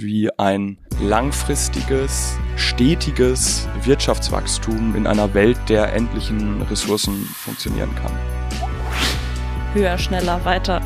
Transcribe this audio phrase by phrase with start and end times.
[0.00, 8.12] wie ein langfristiges, stetiges Wirtschaftswachstum in einer Welt der endlichen Ressourcen funktionieren kann.
[9.74, 10.80] Höher, schneller, weiter.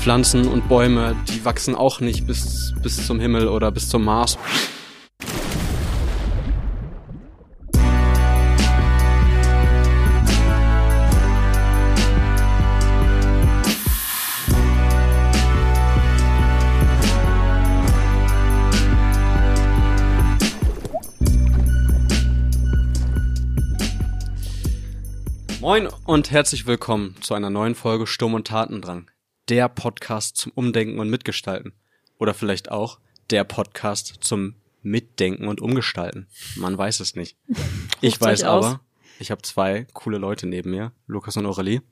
[0.00, 4.38] Pflanzen und Bäume, die wachsen auch nicht bis, bis zum Himmel oder bis zum Mars.
[25.68, 29.10] Moin und herzlich willkommen zu einer neuen Folge Sturm und Tatendrang.
[29.50, 31.74] Der Podcast zum Umdenken und Mitgestalten.
[32.18, 36.26] Oder vielleicht auch der Podcast zum Mitdenken und Umgestalten.
[36.56, 37.36] Man weiß es nicht.
[38.00, 38.80] Ich weiß aber,
[39.18, 41.82] ich habe zwei coole Leute neben mir, Lukas und Aurelie.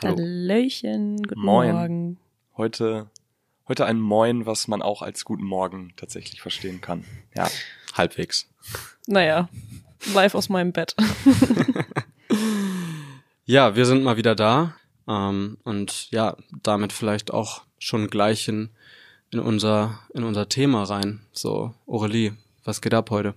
[0.00, 0.16] Hallo.
[0.16, 1.72] Hallöchen, guten Moin.
[1.72, 2.18] Morgen.
[2.56, 3.10] Heute,
[3.66, 7.04] heute ein Moin, was man auch als guten Morgen tatsächlich verstehen kann.
[7.34, 7.50] Ja.
[7.94, 8.48] Halbwegs.
[9.08, 9.48] Naja,
[10.12, 10.94] live aus meinem Bett.
[13.46, 14.74] Ja, wir sind mal wieder da
[15.06, 18.70] ähm, und ja, damit vielleicht auch schon gleich in,
[19.30, 21.20] in, unser, in unser Thema rein.
[21.32, 22.32] So, Aurelie,
[22.64, 23.34] was geht ab heute?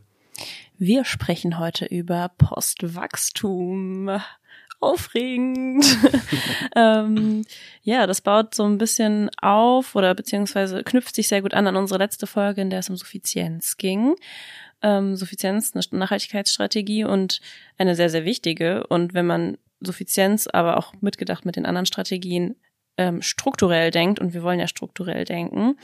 [0.78, 4.22] Wir sprechen heute über Postwachstum.
[4.80, 5.84] Aufregend.
[6.76, 7.44] ähm,
[7.82, 11.76] ja, das baut so ein bisschen auf oder beziehungsweise knüpft sich sehr gut an an
[11.76, 14.16] unsere letzte Folge, in der es um Suffizienz ging.
[14.84, 17.42] Ähm, Suffizienz, eine Nachhaltigkeitsstrategie und
[17.80, 18.86] eine sehr, sehr wichtige.
[18.86, 22.56] Und wenn man Suffizienz, aber auch mitgedacht mit den anderen Strategien
[22.98, 25.78] ähm, strukturell denkt, und wir wollen ja strukturell denken,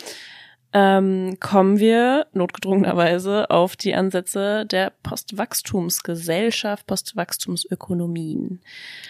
[0.74, 8.60] ähm, kommen wir notgedrungenerweise auf die Ansätze der Postwachstumsgesellschaft, Postwachstumsökonomien.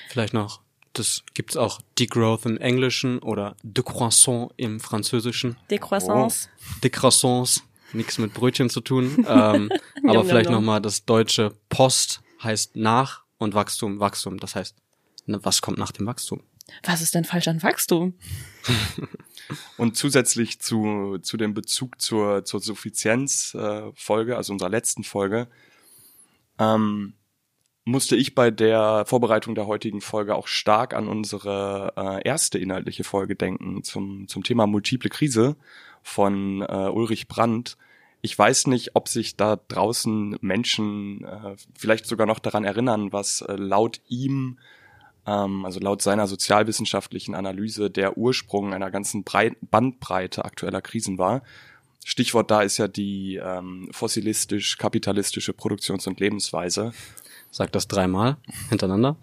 [0.09, 0.59] Vielleicht noch,
[0.92, 5.56] das gibt's auch Degrowth im Englischen oder Decroissant im Französischen.
[5.72, 6.50] Decroissance.
[6.84, 7.62] Decroissance,
[7.94, 9.25] nichts mit Brötchen zu tun.
[9.30, 9.72] ähm,
[10.06, 14.40] aber vielleicht nochmal das deutsche Post heißt nach und Wachstum, Wachstum.
[14.40, 14.76] Das heißt,
[15.26, 16.42] ne, was kommt nach dem Wachstum?
[16.84, 18.14] Was ist denn falsch an Wachstum?
[19.78, 25.50] Und zusätzlich zu, zu dem Bezug zur, zur Suffizienz-Folge, äh, Folge, also unserer letzten Folge,
[26.59, 27.16] ähm,
[27.86, 33.03] musste ich bei der Vorbereitung der heutigen Folge auch stark an unsere äh, erste inhaltliche
[33.03, 35.58] Folge denken zum, zum Thema multiple Krise
[36.02, 37.78] von äh, Ulrich Brandt.
[38.23, 43.41] Ich weiß nicht, ob sich da draußen Menschen äh, vielleicht sogar noch daran erinnern, was
[43.41, 44.57] äh, laut ihm
[45.25, 51.44] ähm, also laut seiner sozialwissenschaftlichen Analyse der Ursprung einer ganzen Brei Bandbreite aktueller Krisen war.
[52.06, 56.94] Stichwort da ist ja die ähm, fossilistisch-kapitalistische Produktions- und Lebensweise.
[57.51, 58.38] Sag das dreimal
[58.69, 59.17] hintereinander.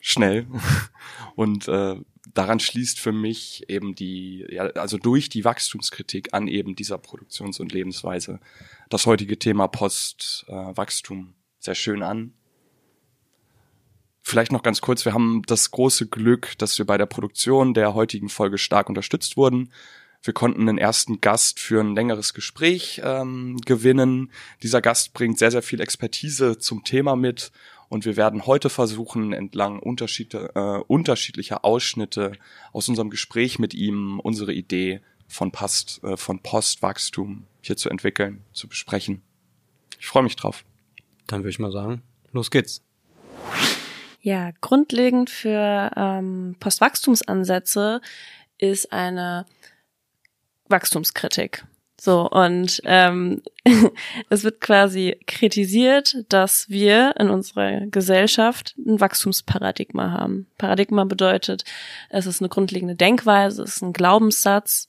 [0.00, 0.46] Schnell.
[1.36, 1.96] Und äh,
[2.32, 7.60] daran schließt für mich eben die, ja, also durch die Wachstumskritik an eben dieser Produktions-
[7.60, 8.40] und Lebensweise
[8.88, 12.32] das heutige Thema Postwachstum sehr schön an.
[14.22, 17.92] Vielleicht noch ganz kurz, wir haben das große Glück, dass wir bei der Produktion der
[17.92, 19.70] heutigen Folge stark unterstützt wurden.
[20.24, 24.32] Wir konnten einen ersten Gast für ein längeres Gespräch ähm, gewinnen.
[24.62, 27.52] Dieser Gast bringt sehr, sehr viel Expertise zum Thema mit
[27.90, 32.32] und wir werden heute versuchen, entlang Unterschiede, äh, unterschiedlicher Ausschnitte
[32.72, 38.44] aus unserem Gespräch mit ihm unsere Idee von, Post, äh, von Postwachstum hier zu entwickeln,
[38.54, 39.20] zu besprechen.
[40.00, 40.64] Ich freue mich drauf.
[41.26, 42.02] Dann würde ich mal sagen,
[42.32, 42.82] los geht's.
[44.22, 48.00] Ja, grundlegend für ähm, Postwachstumsansätze
[48.56, 49.44] ist eine
[50.68, 51.64] Wachstumskritik.
[52.00, 53.40] So, und ähm,
[54.28, 60.46] es wird quasi kritisiert, dass wir in unserer Gesellschaft ein Wachstumsparadigma haben.
[60.58, 61.64] Paradigma bedeutet,
[62.10, 64.88] es ist eine grundlegende Denkweise, es ist ein Glaubenssatz,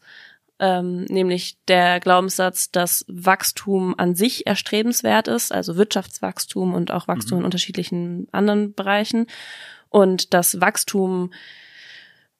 [0.59, 7.39] ähm, nämlich der Glaubenssatz, dass Wachstum an sich erstrebenswert ist, also Wirtschaftswachstum und auch Wachstum
[7.39, 9.27] in unterschiedlichen anderen Bereichen
[9.89, 11.31] und dass Wachstum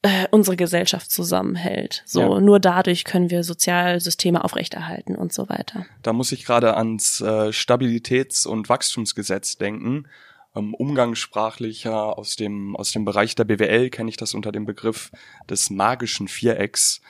[0.05, 2.03] äh, unsere Gesellschaft zusammenhält.
[2.05, 2.39] So Ja.
[2.39, 5.87] nur dadurch können wir Sozialsysteme aufrechterhalten und so weiter.
[6.03, 10.07] Da muss ich gerade ans äh, Stabilitäts- und Wachstumsgesetz denken.
[10.55, 15.11] Ähm, umgangssprachlicher aus dem, aus dem Bereich der BWL kenne ich das unter dem Begriff
[15.49, 17.01] des magischen Vierecks.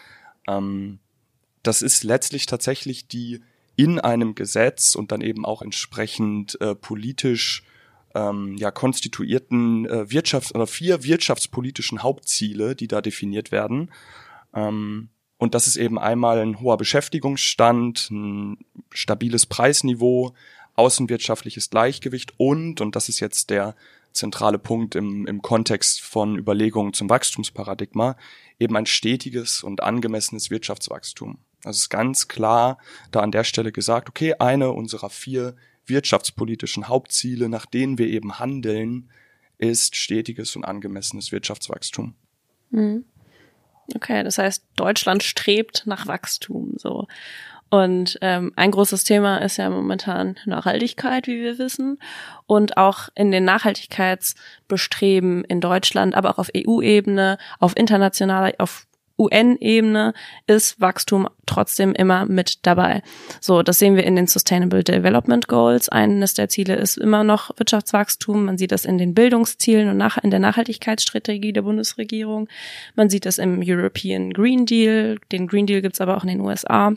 [0.48, 1.00] Ähm,
[1.64, 3.42] das ist letztlich tatsächlich die
[3.76, 7.64] in einem Gesetz und dann eben auch entsprechend äh, politisch
[8.16, 13.92] ähm, ja konstituierten äh, Wirtschafts- oder vier wirtschaftspolitischen Hauptziele, die da definiert werden.
[14.54, 18.58] Ähm, und das ist eben einmal ein hoher Beschäftigungsstand, ein
[18.90, 20.34] stabiles Preisniveau,
[20.76, 23.76] außenwirtschaftliches Gleichgewicht und, und das ist jetzt der
[24.14, 28.16] zentrale Punkt im, im Kontext von Überlegungen zum Wachstumsparadigma,
[28.60, 31.38] eben ein stetiges und angemessenes Wirtschaftswachstum.
[31.66, 32.78] Also es ist ganz klar
[33.12, 35.56] da an der Stelle gesagt, okay, eine unserer vier
[35.88, 39.10] wirtschaftspolitischen Hauptziele, nach denen wir eben handeln,
[39.58, 42.16] ist stetiges und angemessenes Wirtschaftswachstum.
[42.72, 43.06] Mhm.
[43.94, 47.08] Okay, das heißt, Deutschland strebt nach Wachstum so.
[47.70, 52.00] Und ähm, ein großes Thema ist ja momentan Nachhaltigkeit, wie wir wissen.
[52.46, 60.14] Und auch in den Nachhaltigkeitsbestreben in Deutschland, aber auch auf EU-Ebene, auf internationaler, auf UN-Ebene
[60.48, 63.02] ist Wachstum trotzdem immer mit dabei.
[63.40, 65.90] So, das sehen wir in den Sustainable Development Goals.
[65.90, 68.46] Eines der Ziele ist immer noch Wirtschaftswachstum.
[68.46, 72.50] Man sieht das in den Bildungszielen und nach, in der Nachhaltigkeitsstrategie der Bundesregierung.
[72.96, 75.18] Man sieht das im European Green Deal.
[75.32, 76.94] Den Green Deal gibt's aber auch in den USA.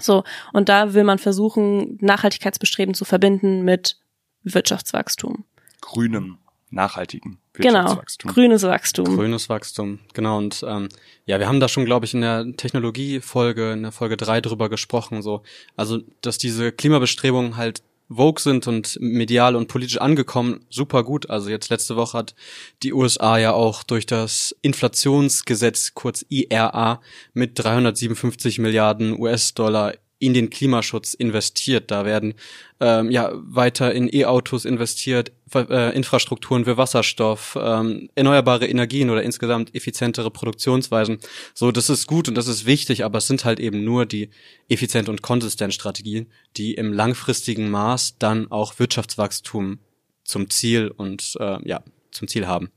[0.00, 3.98] So, und da will man versuchen, Nachhaltigkeitsbestreben zu verbinden mit
[4.42, 5.44] Wirtschaftswachstum.
[5.80, 6.38] Grünem,
[6.72, 8.30] nachhaltigen Genau, Wirtschaftswachstum.
[8.32, 9.04] grünes Wachstum.
[9.04, 10.38] Grünes Wachstum, genau.
[10.38, 10.88] Und ähm,
[11.26, 14.70] ja, wir haben da schon, glaube ich, in der Technologiefolge, in der Folge drei drüber
[14.70, 15.20] gesprochen.
[15.20, 15.42] So,
[15.76, 21.30] also dass diese Klimabestrebungen halt vogue sind und medial und politisch angekommen, super gut.
[21.30, 22.34] Also jetzt letzte Woche hat
[22.82, 27.00] die USA ja auch durch das Inflationsgesetz, kurz IRA,
[27.34, 31.90] mit 357 Milliarden US-Dollar in den Klimaschutz investiert.
[31.90, 32.34] Da werden
[32.78, 39.74] ähm, ja weiter in E-Autos investiert, äh, Infrastrukturen für Wasserstoff, ähm, erneuerbare Energien oder insgesamt
[39.74, 41.18] effizientere Produktionsweisen.
[41.54, 44.30] So, das ist gut und das ist wichtig, aber es sind halt eben nur die
[44.68, 49.80] effizient und konsistent Strategien, die im langfristigen Maß dann auch Wirtschaftswachstum
[50.22, 51.82] zum Ziel und äh, ja
[52.12, 52.70] zum Ziel haben.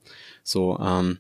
[0.48, 1.18] So, ähm,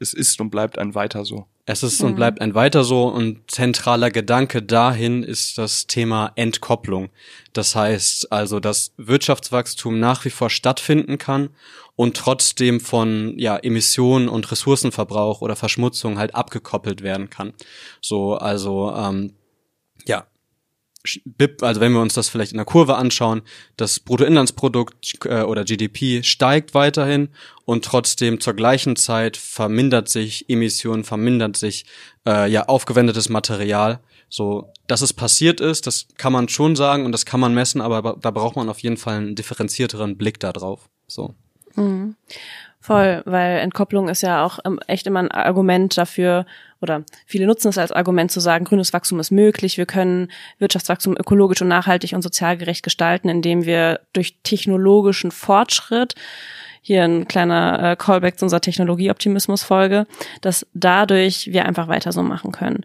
[0.00, 1.46] Es ist und bleibt ein weiter so.
[1.64, 7.08] es ist und bleibt ein weiter so und zentraler Gedanke dahin ist das Thema Entkopplung.
[7.54, 11.48] Das heißt also, dass Wirtschaftswachstum nach wie vor stattfinden kann
[11.96, 17.54] und trotzdem von ja, Emissionen und Ressourcenverbrauch oder Verschmutzung halt abgekoppelt werden kann.
[18.02, 19.32] So, also ähm,
[20.06, 20.26] ja,
[21.24, 23.42] BIP, also wenn wir uns das vielleicht in der Kurve anschauen,
[23.76, 27.28] das Bruttoinlandsprodukt äh, oder GDP steigt weiterhin
[27.64, 31.86] und trotzdem zur gleichen Zeit vermindert sich Emissionen, vermindert sich
[32.26, 34.00] äh, ja aufgewendetes Material.
[34.28, 37.80] So, dass es passiert ist, das kann man schon sagen und das kann man messen,
[37.80, 40.88] aber da braucht man auf jeden Fall einen differenzierteren Blick da drauf.
[41.76, 42.14] So.
[42.86, 46.46] Voll, weil Entkopplung ist ja auch ähm, echt immer ein Argument dafür,
[46.80, 50.30] oder viele nutzen es als Argument zu sagen, grünes Wachstum ist möglich, wir können
[50.60, 56.14] Wirtschaftswachstum ökologisch und nachhaltig und sozial gerecht gestalten, indem wir durch technologischen Fortschritt
[56.80, 60.06] hier ein kleiner äh, Callback zu unserer Technologieoptimismus-Folge,
[60.40, 62.84] dass dadurch wir einfach weiter so machen können.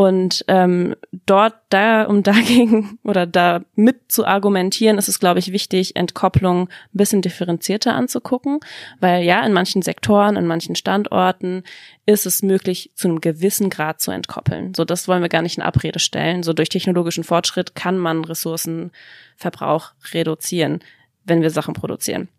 [0.00, 5.52] Und ähm, dort, da, um dagegen oder da mit zu argumentieren, ist es, glaube ich,
[5.52, 8.60] wichtig, Entkopplung ein bisschen differenzierter anzugucken,
[8.98, 11.64] weil ja, in manchen Sektoren, in manchen Standorten
[12.06, 14.72] ist es möglich, zu einem gewissen Grad zu entkoppeln.
[14.72, 16.42] So, das wollen wir gar nicht in Abrede stellen.
[16.44, 20.80] So durch technologischen Fortschritt kann man Ressourcenverbrauch reduzieren,
[21.24, 22.30] wenn wir Sachen produzieren.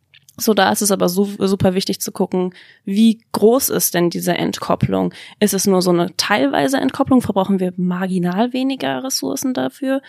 [0.41, 2.53] So, da ist es aber su super wichtig zu gucken,
[2.83, 5.13] wie groß ist denn diese Entkopplung?
[5.39, 7.21] Ist es nur so eine teilweise Entkopplung?
[7.21, 10.01] Verbrauchen wir marginal weniger Ressourcen dafür?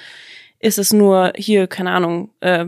[0.58, 2.66] Ist es nur hier, keine Ahnung, äh,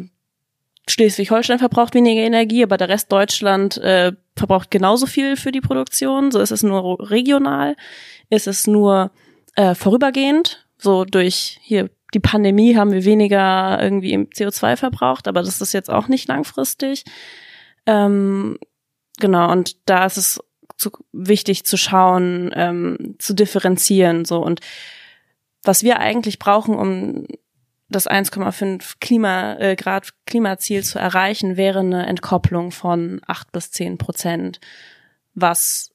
[0.89, 6.31] Schleswig-Holstein verbraucht weniger Energie, aber der Rest Deutschland äh, verbraucht genauso viel für die Produktion?
[6.31, 7.77] So ist es nur regional?
[8.29, 9.11] Ist es nur
[9.57, 10.67] äh, vorübergehend?
[10.77, 15.73] So durch hier die Pandemie haben wir weniger irgendwie im CO2 verbraucht, aber das ist
[15.73, 17.05] jetzt auch nicht langfristig.
[17.87, 18.59] Ähm,
[19.19, 20.41] genau, und da ist es
[20.77, 24.43] zu, wichtig zu schauen, ähm, zu differenzieren, so.
[24.43, 24.61] Und
[25.63, 27.27] was wir eigentlich brauchen, um
[27.89, 33.99] das 1,5 Klima, äh, Grad Klimaziel zu erreichen, wäre eine Entkopplung von 8 bis 10
[33.99, 34.61] Prozent,
[35.35, 35.91] was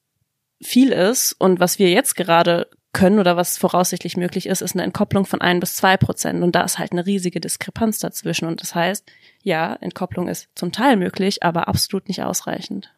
[0.62, 4.84] viel ist und was wir jetzt gerade können oder was voraussichtlich möglich ist, ist eine
[4.84, 6.42] Entkopplung von ein bis zwei Prozent.
[6.44, 8.48] Und da ist halt eine riesige Diskrepanz dazwischen.
[8.48, 9.06] Und das heißt,
[9.44, 12.92] ja, Entkopplung ist zum Teil möglich, aber absolut nicht ausreichend.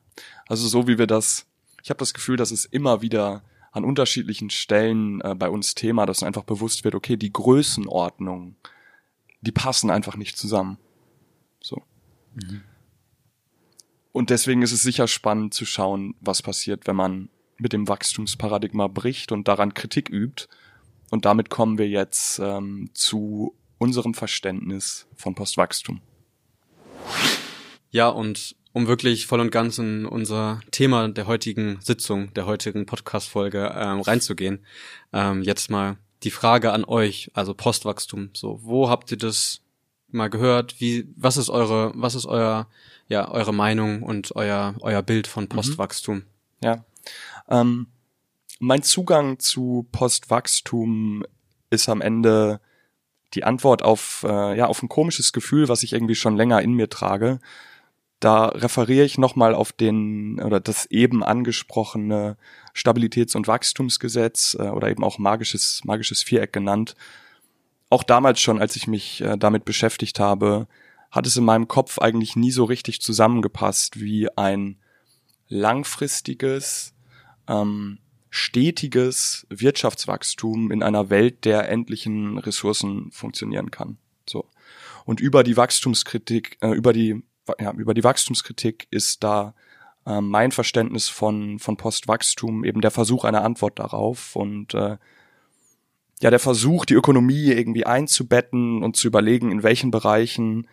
[0.47, 1.45] Also so wie wir das,
[1.83, 6.05] ich habe das Gefühl, dass es immer wieder an unterschiedlichen Stellen äh, bei uns Thema,
[6.05, 8.55] dass einfach bewusst wird, okay, die Größenordnung,
[9.41, 10.77] die passen einfach nicht zusammen.
[11.61, 11.81] So.
[14.11, 17.29] Und deswegen ist es sicher spannend zu schauen, was passiert, wenn man
[17.61, 20.47] mit dem Wachstumsparadigma bricht und daran Kritik übt.
[21.09, 26.01] Und damit kommen wir jetzt ähm, zu unserem Verständnis von Postwachstum.
[27.91, 32.85] Ja, und um wirklich voll und ganz in unser Thema der heutigen Sitzung, der heutigen
[32.85, 34.65] Podcast-Folge ähm, reinzugehen,
[35.11, 38.29] ähm, jetzt mal die Frage an euch, also Postwachstum.
[38.33, 39.61] So, wo habt ihr das
[40.09, 40.79] mal gehört?
[40.79, 42.67] Wie, was ist eure, was ist euer,
[43.07, 46.23] ja, eure Meinung und euer, euer Bild von Postwachstum?
[46.63, 46.85] Ja.
[47.51, 47.87] Ähm,
[48.59, 51.23] mein Zugang zu Postwachstum
[51.69, 52.59] ist am Ende
[53.33, 56.73] die Antwort auf, äh, ja, auf ein komisches Gefühl, was ich irgendwie schon länger in
[56.73, 57.39] mir trage.
[58.19, 62.37] Da referiere ich nochmal auf den oder das eben angesprochene
[62.75, 66.95] Stabilitäts- und Wachstumsgesetz äh, oder eben auch magisches, magisches Viereck genannt.
[67.89, 70.67] Auch damals schon, als ich mich äh, damit beschäftigt habe,
[71.09, 74.77] hat es in meinem Kopf eigentlich nie so richtig zusammengepasst, wie ein
[75.47, 76.93] langfristiges,
[77.51, 83.97] ähm, stetiges Wirtschaftswachstum in einer Welt der endlichen Ressourcen funktionieren kann.
[84.27, 84.45] So.
[85.05, 87.21] Und über die Wachstumskritik, äh, über die,
[87.59, 89.53] ja, über die Wachstumskritik ist da
[90.05, 94.97] äh, mein Verständnis von, von Postwachstum eben der Versuch einer Antwort darauf und äh,
[96.21, 100.67] ja, der Versuch, die Ökonomie irgendwie einzubetten und zu überlegen, in welchen Bereichen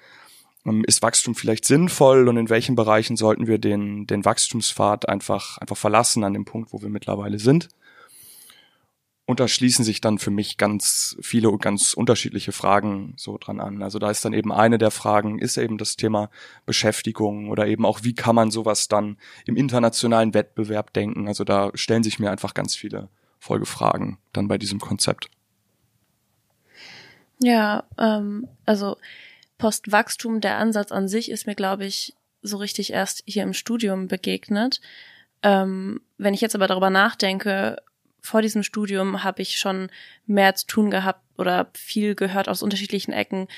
[0.86, 5.76] ist Wachstum vielleicht sinnvoll und in welchen Bereichen sollten wir den, den Wachstumspfad einfach, einfach
[5.76, 7.68] verlassen an dem Punkt, wo wir mittlerweile sind.
[9.28, 13.82] Und da schließen sich dann für mich ganz viele ganz unterschiedliche Fragen so dran an.
[13.82, 16.30] Also da ist dann eben eine der Fragen, ist eben das Thema
[16.64, 21.28] Beschäftigung oder eben auch, wie kann man sowas dann im internationalen Wettbewerb denken?
[21.28, 25.28] Also da stellen sich mir einfach ganz viele Folgefragen dann bei diesem Konzept.
[27.40, 28.96] Ja, ähm, also
[29.58, 34.08] Postwachstum, der Ansatz an sich ist mir, glaube ich, so richtig erst hier im Studium
[34.08, 34.80] begegnet.
[35.42, 37.76] Ähm, wenn ich jetzt aber darüber nachdenke,
[38.20, 39.90] vor diesem Studium habe ich schon
[40.26, 43.48] mehr zu tun gehabt oder viel gehört aus unterschiedlichen Ecken,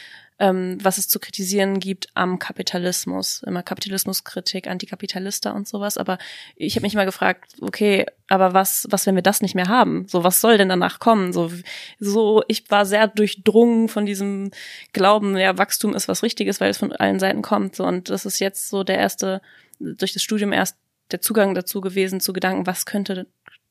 [0.41, 3.43] ähm, was es zu kritisieren gibt am Kapitalismus.
[3.47, 5.99] Immer Kapitalismuskritik, Antikapitalista und sowas.
[5.99, 6.19] Aber
[6.57, 10.07] ich habe mich mal gefragt, okay, aber was, was, wenn wir das nicht mehr haben?
[10.09, 11.33] So, was soll denn danach kommen?
[11.33, 11.53] So,
[11.99, 14.51] so, ich war sehr durchdrungen von diesem
[14.93, 17.77] Glauben, ja, Wachstum ist was Richtiges, weil es von allen Seiten kommt.
[17.77, 19.43] So, und das ist jetzt so der erste,
[19.79, 20.77] durch das Studium erst
[21.13, 23.27] der Zugang dazu gewesen, zu Gedanken, was könnte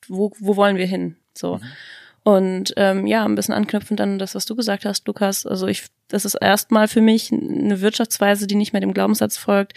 [0.07, 1.15] wo, wo wollen wir hin?
[1.33, 1.57] So.
[1.57, 1.63] Mhm.
[2.23, 5.45] Und ähm, ja, ein bisschen anknüpfend an das, was du gesagt hast, Lukas.
[5.45, 9.73] Also ich, das ist erstmal für mich eine Wirtschaftsweise, die nicht mehr dem Glaubenssatz folgt,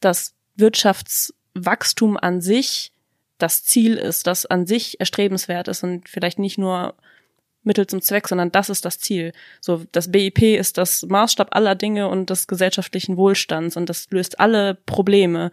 [0.00, 2.92] dass Wirtschaftswachstum an sich
[3.38, 6.94] das Ziel ist, das an sich erstrebenswert ist und vielleicht nicht nur
[7.62, 9.32] Mittel zum Zweck, sondern das ist das Ziel.
[9.60, 14.40] So, das BIP ist das Maßstab aller Dinge und des gesellschaftlichen Wohlstands und das löst
[14.40, 15.50] alle Probleme.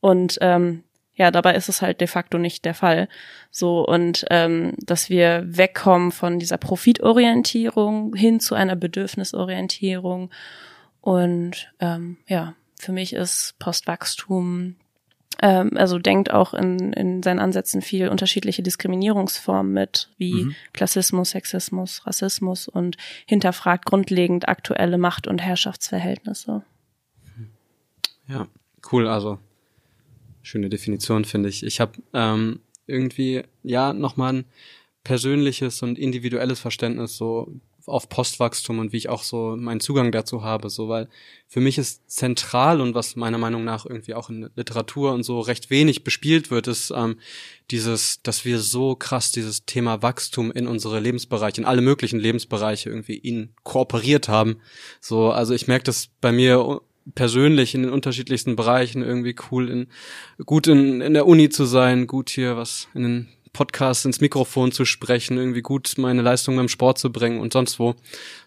[0.00, 0.82] Und ähm,
[1.14, 3.08] ja, dabei ist es halt de facto nicht der Fall.
[3.50, 10.30] So und ähm, dass wir wegkommen von dieser Profitorientierung hin zu einer Bedürfnisorientierung.
[11.00, 14.76] Und ähm, ja, für mich ist Postwachstum
[15.40, 20.54] ähm, also denkt auch in, in seinen Ansätzen viel unterschiedliche Diskriminierungsformen mit, wie mhm.
[20.72, 26.62] Klassismus, Sexismus, Rassismus und hinterfragt grundlegend aktuelle Macht- und Herrschaftsverhältnisse.
[28.28, 28.46] Ja,
[28.92, 29.08] cool.
[29.08, 29.38] Also
[30.42, 31.64] schöne Definition, finde ich.
[31.64, 34.44] Ich habe ähm, irgendwie, ja, nochmal ein
[35.04, 40.44] persönliches und individuelles Verständnis so auf Postwachstum und wie ich auch so meinen Zugang dazu
[40.44, 41.08] habe, so weil
[41.48, 45.40] für mich ist zentral und was meiner Meinung nach irgendwie auch in Literatur und so
[45.40, 47.18] recht wenig bespielt wird, ist ähm,
[47.70, 52.88] dieses, dass wir so krass dieses Thema Wachstum in unsere Lebensbereiche, in alle möglichen Lebensbereiche
[52.88, 54.58] irgendwie inkorporiert haben.
[55.00, 56.80] So, also ich merke das bei mir
[57.14, 59.86] persönlich in den unterschiedlichsten Bereichen irgendwie cool, in,
[60.44, 64.72] gut in, in der Uni zu sein, gut hier was in den Podcast ins Mikrofon
[64.72, 67.94] zu sprechen, irgendwie gut meine Leistung beim Sport zu bringen und sonst wo.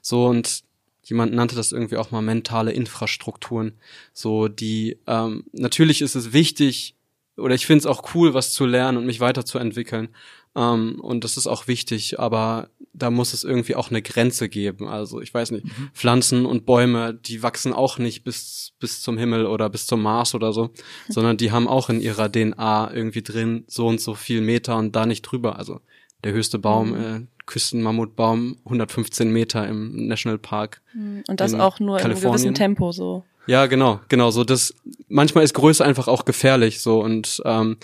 [0.01, 0.63] So und
[1.03, 3.73] jemand nannte das irgendwie auch mal mentale Infrastrukturen.
[4.13, 6.95] So die ähm, natürlich ist es wichtig
[7.37, 10.09] oder ich finde es auch cool, was zu lernen und mich weiterzuentwickeln.
[10.55, 14.87] Ähm, und das ist auch wichtig, aber da muss es irgendwie auch eine Grenze geben.
[14.87, 15.89] Also ich weiß nicht, mhm.
[15.93, 20.33] Pflanzen und Bäume, die wachsen auch nicht bis, bis zum Himmel oder bis zum Mars
[20.33, 20.71] oder so,
[21.09, 24.95] sondern die haben auch in ihrer DNA irgendwie drin so und so viel Meter und
[24.95, 25.57] da nicht drüber.
[25.57, 25.81] Also
[26.23, 27.03] der höchste Baum, mhm.
[27.03, 30.81] äh, Küstenmammutbaum, 115 Meter im Nationalpark.
[30.93, 31.23] Mhm.
[31.27, 33.23] Und das auch nur in einem gewissen Tempo so.
[33.47, 34.31] Ja, genau, genau.
[34.31, 34.73] So das
[35.07, 37.77] manchmal ist Größe einfach auch gefährlich so und ähm,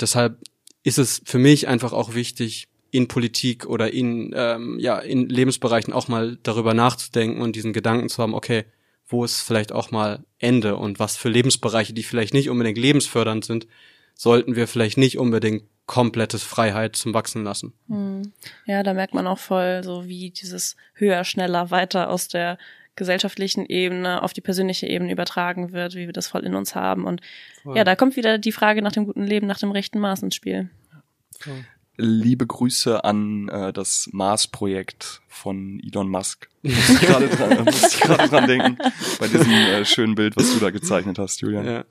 [0.00, 0.38] deshalb
[0.86, 5.92] ist es für mich einfach auch wichtig, in Politik oder in, ähm, ja, in Lebensbereichen
[5.92, 8.64] auch mal darüber nachzudenken und diesen Gedanken zu haben, okay,
[9.08, 13.44] wo ist vielleicht auch mal Ende und was für Lebensbereiche, die vielleicht nicht unbedingt lebensfördernd
[13.44, 13.66] sind,
[14.14, 17.72] sollten wir vielleicht nicht unbedingt komplettes Freiheit zum Wachsen lassen.
[17.88, 18.32] Hm.
[18.64, 22.58] Ja, da merkt man auch voll, so wie dieses höher, schneller, weiter aus der
[22.96, 27.04] gesellschaftlichen Ebene auf die persönliche Ebene übertragen wird, wie wir das voll in uns haben.
[27.04, 27.20] Und
[27.62, 27.76] voll.
[27.76, 30.34] ja, da kommt wieder die Frage nach dem guten Leben, nach dem rechten Maß ins
[30.34, 30.68] Spiel.
[31.38, 31.64] Voll
[31.96, 36.48] liebe Grüße an äh, das Mars-Projekt von Elon Musk.
[36.62, 38.78] Muss ich gerade dran, muss ich gerade dran denken,
[39.20, 41.64] bei diesem äh, schönen Bild, was du da gezeichnet hast, Julian.
[41.64, 41.84] Ja.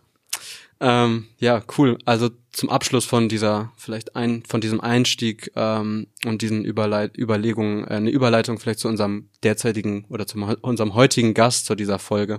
[0.88, 1.98] Ähm, ja, cool.
[2.06, 7.86] Also zum Abschluss von dieser, vielleicht ein, von diesem Einstieg ähm, und diesen Überleit Überlegungen,
[7.86, 12.38] äh, eine Überleitung vielleicht zu unserem derzeitigen oder zu unserem heutigen Gast zu dieser Folge.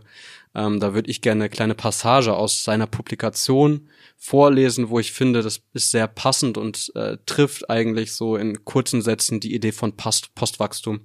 [0.54, 5.42] Ähm, da würde ich gerne eine kleine Passage aus seiner Publikation vorlesen, wo ich finde,
[5.42, 9.96] das ist sehr passend und äh, trifft eigentlich so in kurzen Sätzen die Idee von
[9.96, 11.00] Post Postwachstum.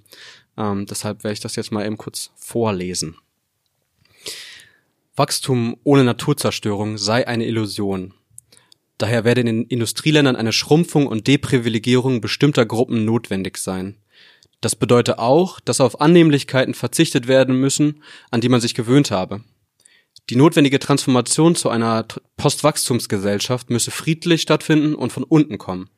[0.56, 3.16] Ähm, deshalb werde ich das jetzt mal eben kurz vorlesen.
[5.14, 8.14] Wachstum ohne Naturzerstörung sei eine Illusion.
[8.96, 13.98] Daher werde in den Industrieländern eine Schrumpfung und Deprivilegierung bestimmter Gruppen notwendig sein.
[14.62, 19.42] Das bedeutet auch, dass auf Annehmlichkeiten verzichtet werden müssen, an die man sich gewöhnt habe.
[20.30, 22.06] Die notwendige Transformation zu einer
[22.38, 25.90] Postwachstumsgesellschaft müsse friedlich stattfinden und von unten kommen.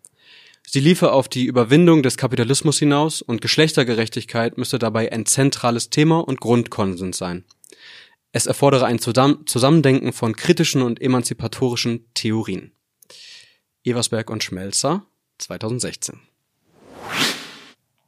[0.66, 6.18] Sie liefe auf die Überwindung des Kapitalismus hinaus und Geschlechtergerechtigkeit müsse dabei ein zentrales Thema
[6.18, 7.44] und Grundkonsens sein.
[8.36, 12.72] Es erfordere ein Zusammendenken von kritischen und emanzipatorischen Theorien.
[13.84, 15.06] Eversberg und Schmelzer
[15.38, 16.18] 2016.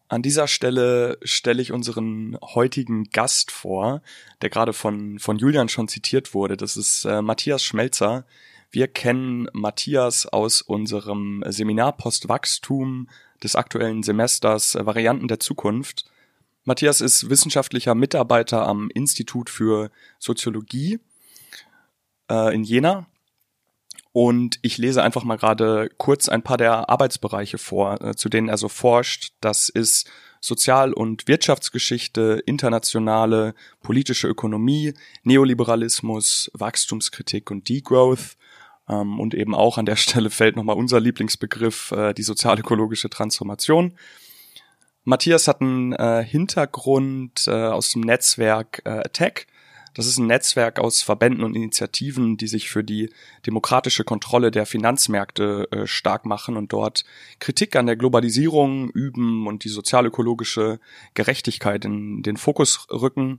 [0.09, 4.02] An dieser Stelle stelle ich unseren heutigen Gast vor,
[4.42, 6.56] der gerade von, von Julian schon zitiert wurde.
[6.56, 8.26] Das ist äh, Matthias Schmelzer.
[8.73, 13.09] Wir kennen Matthias aus unserem Seminar Postwachstum
[13.45, 16.11] des aktuellen Semesters äh, Varianten der Zukunft.
[16.67, 20.99] Matthias ist wissenschaftlicher Mitarbeiter am Institut für Soziologie
[22.29, 23.07] äh, in Jena.
[24.11, 28.49] Und ich lese einfach mal gerade kurz ein paar der Arbeitsbereiche vor, äh, zu denen
[28.49, 29.33] er so forscht.
[29.41, 38.37] Das ist Sozial- und Wirtschaftsgeschichte, internationale politische Ökonomie, Neoliberalismus, Wachstumskritik und Degrowth.
[38.89, 43.97] Ähm, und eben auch an der Stelle fällt nochmal unser Lieblingsbegriff, äh, die sozialökologische Transformation.
[45.07, 49.47] Matthias hat einen äh, Hintergrund äh, aus dem Netzwerk äh, Attack.
[49.95, 53.11] Das ist ein Netzwerk aus Verbänden und Initiativen, die sich für die
[53.47, 57.05] demokratische Kontrolle der Finanzmärkte äh, stark machen und dort
[57.39, 60.81] Kritik an der Globalisierung üben und die sozialökologische
[61.15, 63.39] Gerechtigkeit in den Fokus rücken.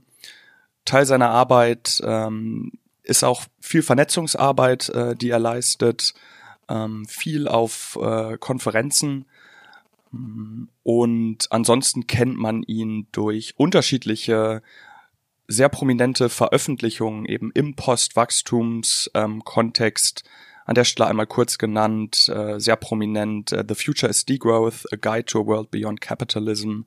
[0.86, 2.72] Teil seiner Arbeit ähm,
[3.02, 6.14] ist auch viel Vernetzungsarbeit, äh, die er leistet,
[6.70, 9.26] ähm, viel auf äh, Konferenzen
[10.82, 14.62] und ansonsten kennt man ihn durch unterschiedliche
[15.48, 20.24] sehr prominente Veröffentlichungen eben im Postwachstumskontext.
[20.66, 24.96] An der Stelle einmal kurz genannt, äh, sehr prominent äh, The Future is Degrowth, A
[24.96, 26.82] Guide to a World Beyond Capitalism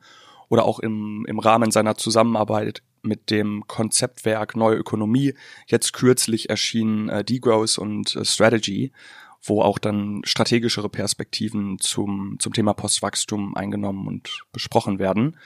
[0.49, 5.33] oder auch im, im Rahmen seiner Zusammenarbeit mit dem Konzeptwerk Neue Ökonomie,
[5.65, 8.91] jetzt kürzlich erschienen äh, Degrowth und Strategy
[9.43, 15.37] wo auch dann strategischere Perspektiven zum, zum Thema Postwachstum eingenommen und besprochen werden.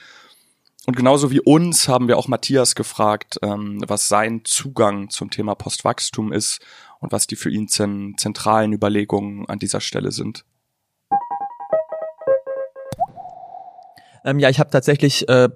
[0.86, 5.54] Und genauso wie uns haben wir auch Matthias gefragt, ähm, was sein Zugang zum Thema
[5.54, 6.60] Postwachstum ist
[7.00, 10.44] und was die für ihn zentralen Überlegungen an dieser Stelle sind.
[14.24, 15.48] Ähm, ja, ich habe tatsächlich äh,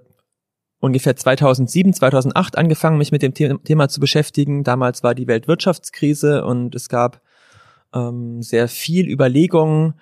[0.81, 4.65] ungefähr 2007, 2008 angefangen, mich mit dem Thema zu beschäftigen.
[4.65, 7.21] Damals war die Weltwirtschaftskrise und es gab
[7.95, 9.95] ähm, sehr viel Überlegungen,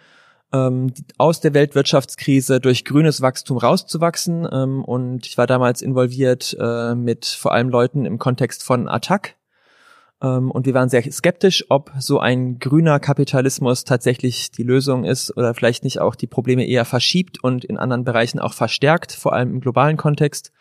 [0.52, 4.48] ähm, aus der Weltwirtschaftskrise durch grünes Wachstum rauszuwachsen.
[4.50, 9.36] Ähm, und ich war damals involviert äh, mit vor allem Leuten im Kontext von Attac.
[10.22, 15.36] Ähm, und wir waren sehr skeptisch, ob so ein grüner Kapitalismus tatsächlich die Lösung ist
[15.36, 19.32] oder vielleicht nicht auch die Probleme eher verschiebt und in anderen Bereichen auch verstärkt, vor
[19.34, 20.52] allem im globalen Kontext.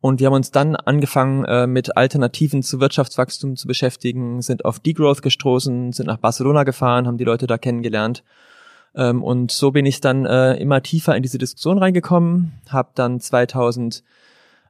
[0.00, 4.78] Und wir haben uns dann angefangen, äh, mit Alternativen zu Wirtschaftswachstum zu beschäftigen, sind auf
[4.78, 8.22] Degrowth gestoßen, sind nach Barcelona gefahren, haben die Leute da kennengelernt.
[8.94, 13.20] Ähm, und so bin ich dann äh, immer tiefer in diese Diskussion reingekommen, habe dann
[13.20, 14.02] 2010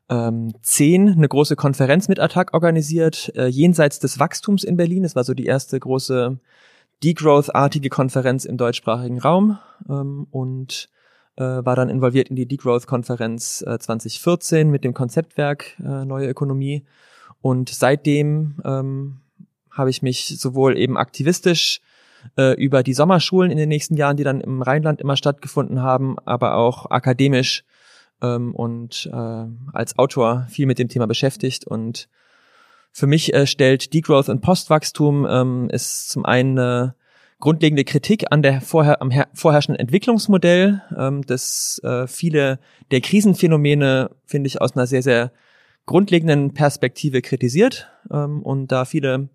[0.09, 5.03] eine große Konferenz mit Attac organisiert, äh, jenseits des Wachstums in Berlin.
[5.03, 6.39] Das war so die erste große
[7.05, 9.59] Degrowth-artige Konferenz im deutschsprachigen Raum.
[9.89, 10.89] Ähm, und
[11.37, 16.85] äh, war dann involviert in die Degrowth-Konferenz äh, 2014 mit dem Konzeptwerk äh, Neue Ökonomie.
[17.41, 19.19] Und seitdem ähm,
[19.71, 21.81] habe ich mich sowohl eben aktivistisch
[22.37, 26.19] äh, über die Sommerschulen in den nächsten Jahren, die dann im Rheinland immer stattgefunden haben,
[26.25, 27.65] aber auch akademisch
[28.23, 31.67] ähm, und äh, als Autor viel mit dem Thema beschäftigt.
[31.67, 32.09] Und
[32.93, 36.89] für mich äh, stellt Degrowth und Postwachstum ähm, ist zum einen äh,
[37.39, 42.59] grundlegende Kritik an der vorher, am vorherrschenden Entwicklungsmodell, ähm, das äh, viele
[42.91, 45.33] der Krisenphänomene, finde ich, aus einer sehr, sehr
[45.85, 49.29] grundlegenden Perspektive kritisiert ähm, und da viele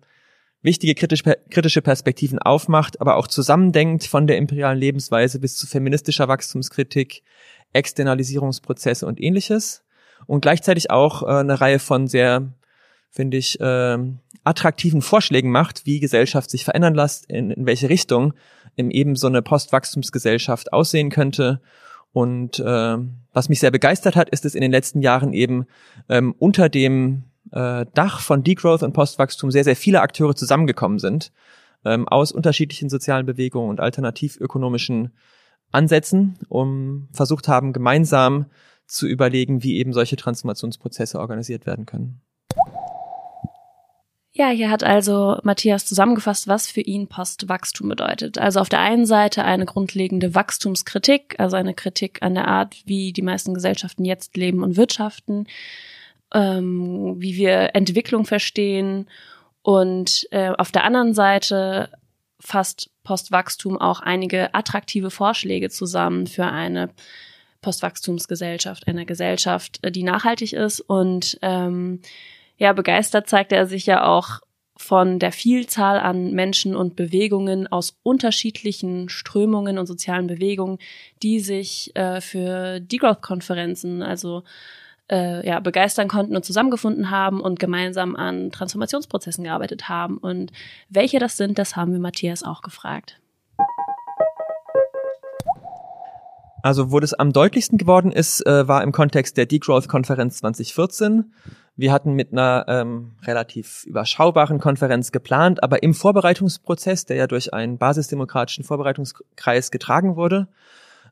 [0.62, 6.28] wichtige kritisch, kritische Perspektiven aufmacht, aber auch zusammendenkt von der imperialen Lebensweise bis zu feministischer
[6.28, 7.22] Wachstumskritik,
[7.72, 9.82] Externalisierungsprozesse und ähnliches.
[10.26, 12.52] Und gleichzeitig auch äh, eine Reihe von sehr,
[13.10, 13.98] finde ich, äh,
[14.44, 18.34] attraktiven Vorschlägen macht, wie Gesellschaft sich verändern lässt, in, in welche Richtung
[18.76, 21.60] eben so eine Postwachstumsgesellschaft aussehen könnte.
[22.12, 22.96] Und äh,
[23.32, 25.66] was mich sehr begeistert hat, ist, dass in den letzten Jahren eben
[26.08, 31.32] ähm, unter dem äh, Dach von Degrowth und Postwachstum sehr, sehr viele Akteure zusammengekommen sind,
[31.84, 35.12] ähm, aus unterschiedlichen sozialen Bewegungen und alternativökonomischen
[35.70, 38.46] Ansätzen, um versucht haben, gemeinsam
[38.86, 42.20] zu überlegen, wie eben solche Transformationsprozesse organisiert werden können.
[44.34, 48.38] Ja, hier hat also Matthias zusammengefasst, was für ihn Postwachstum bedeutet.
[48.38, 53.12] Also auf der einen Seite eine grundlegende Wachstumskritik, also eine Kritik an der Art, wie
[53.12, 55.46] die meisten Gesellschaften jetzt leben und wirtschaften,
[56.32, 59.06] ähm, wie wir Entwicklung verstehen
[59.60, 61.90] und äh, auf der anderen Seite
[62.40, 66.90] fasst Postwachstum auch einige attraktive Vorschläge zusammen für eine
[67.60, 72.00] Postwachstumsgesellschaft, eine Gesellschaft, äh, die nachhaltig ist und ähm,
[72.62, 74.38] ja, begeistert zeigte er sich ja auch
[74.76, 80.78] von der Vielzahl an Menschen und Bewegungen aus unterschiedlichen Strömungen und sozialen Bewegungen,
[81.24, 84.44] die sich äh, für Degrowth-Konferenzen, also
[85.10, 90.18] äh, ja, begeistern konnten und zusammengefunden haben und gemeinsam an Transformationsprozessen gearbeitet haben.
[90.18, 90.52] Und
[90.88, 93.18] welche das sind, das haben wir Matthias auch gefragt.
[96.62, 101.32] Also wo das am deutlichsten geworden ist, äh, war im Kontext der Degrowth-Konferenz 2014.
[101.74, 107.54] Wir hatten mit einer ähm, relativ überschaubaren Konferenz geplant, aber im Vorbereitungsprozess, der ja durch
[107.54, 110.48] einen basisdemokratischen Vorbereitungskreis getragen wurde,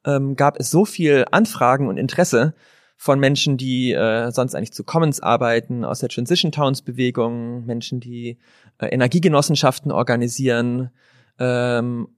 [0.05, 2.55] ähm, gab es so viel Anfragen und Interesse
[2.96, 7.99] von Menschen, die äh, sonst eigentlich zu Commons arbeiten, aus der Transition Towns Bewegung, Menschen,
[7.99, 8.37] die
[8.79, 10.90] äh, Energiegenossenschaften organisieren
[11.38, 12.09] ähm,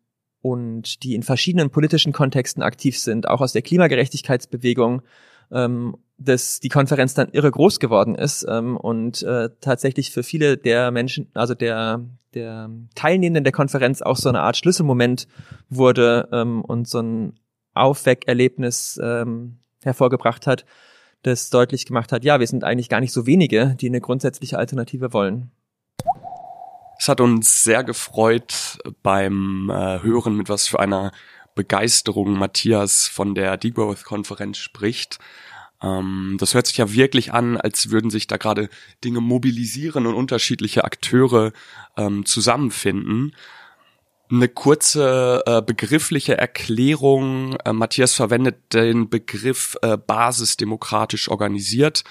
[0.40, 5.02] und die in verschiedenen politischen Kontexten aktiv sind, auch aus der Klimagerechtigkeitsbewegung
[5.52, 10.56] ähm, dass die Konferenz dann irre groß geworden ist ähm, und äh, tatsächlich für viele
[10.56, 12.04] der Menschen, also der
[12.34, 15.28] der Teilnehmenden der Konferenz auch so eine Art Schlüsselmoment
[15.68, 17.38] wurde ähm, und so ein
[17.74, 20.64] Aufweckerlebnis ähm, hervorgebracht hat,
[21.22, 24.58] das deutlich gemacht hat, ja, wir sind eigentlich gar nicht so wenige, die eine grundsätzliche
[24.58, 25.50] Alternative wollen.
[26.98, 31.12] Es hat uns sehr gefreut beim äh, Hören, mit was für einer
[31.54, 35.18] Begeisterung Matthias von der Degrowth-Konferenz spricht.
[35.82, 38.68] Ähm, das hört sich ja wirklich an, als würden sich da gerade
[39.04, 41.52] Dinge mobilisieren und unterschiedliche Akteure
[41.96, 43.34] ähm, zusammenfinden.
[44.30, 47.56] Eine kurze äh, begriffliche Erklärung.
[47.64, 52.04] Äh, Matthias verwendet den Begriff äh, basisdemokratisch organisiert.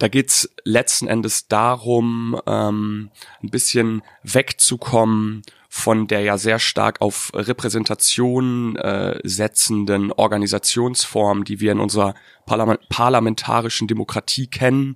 [0.00, 3.10] Da geht's letzten Endes darum, ähm,
[3.42, 11.72] ein bisschen wegzukommen von der ja sehr stark auf Repräsentation äh, setzenden Organisationsform, die wir
[11.72, 12.14] in unserer
[12.46, 14.94] Parlament parlamentarischen Demokratie kennen,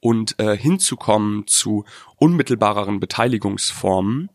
[0.00, 1.84] und äh, hinzukommen zu
[2.16, 4.30] unmittelbareren Beteiligungsformen.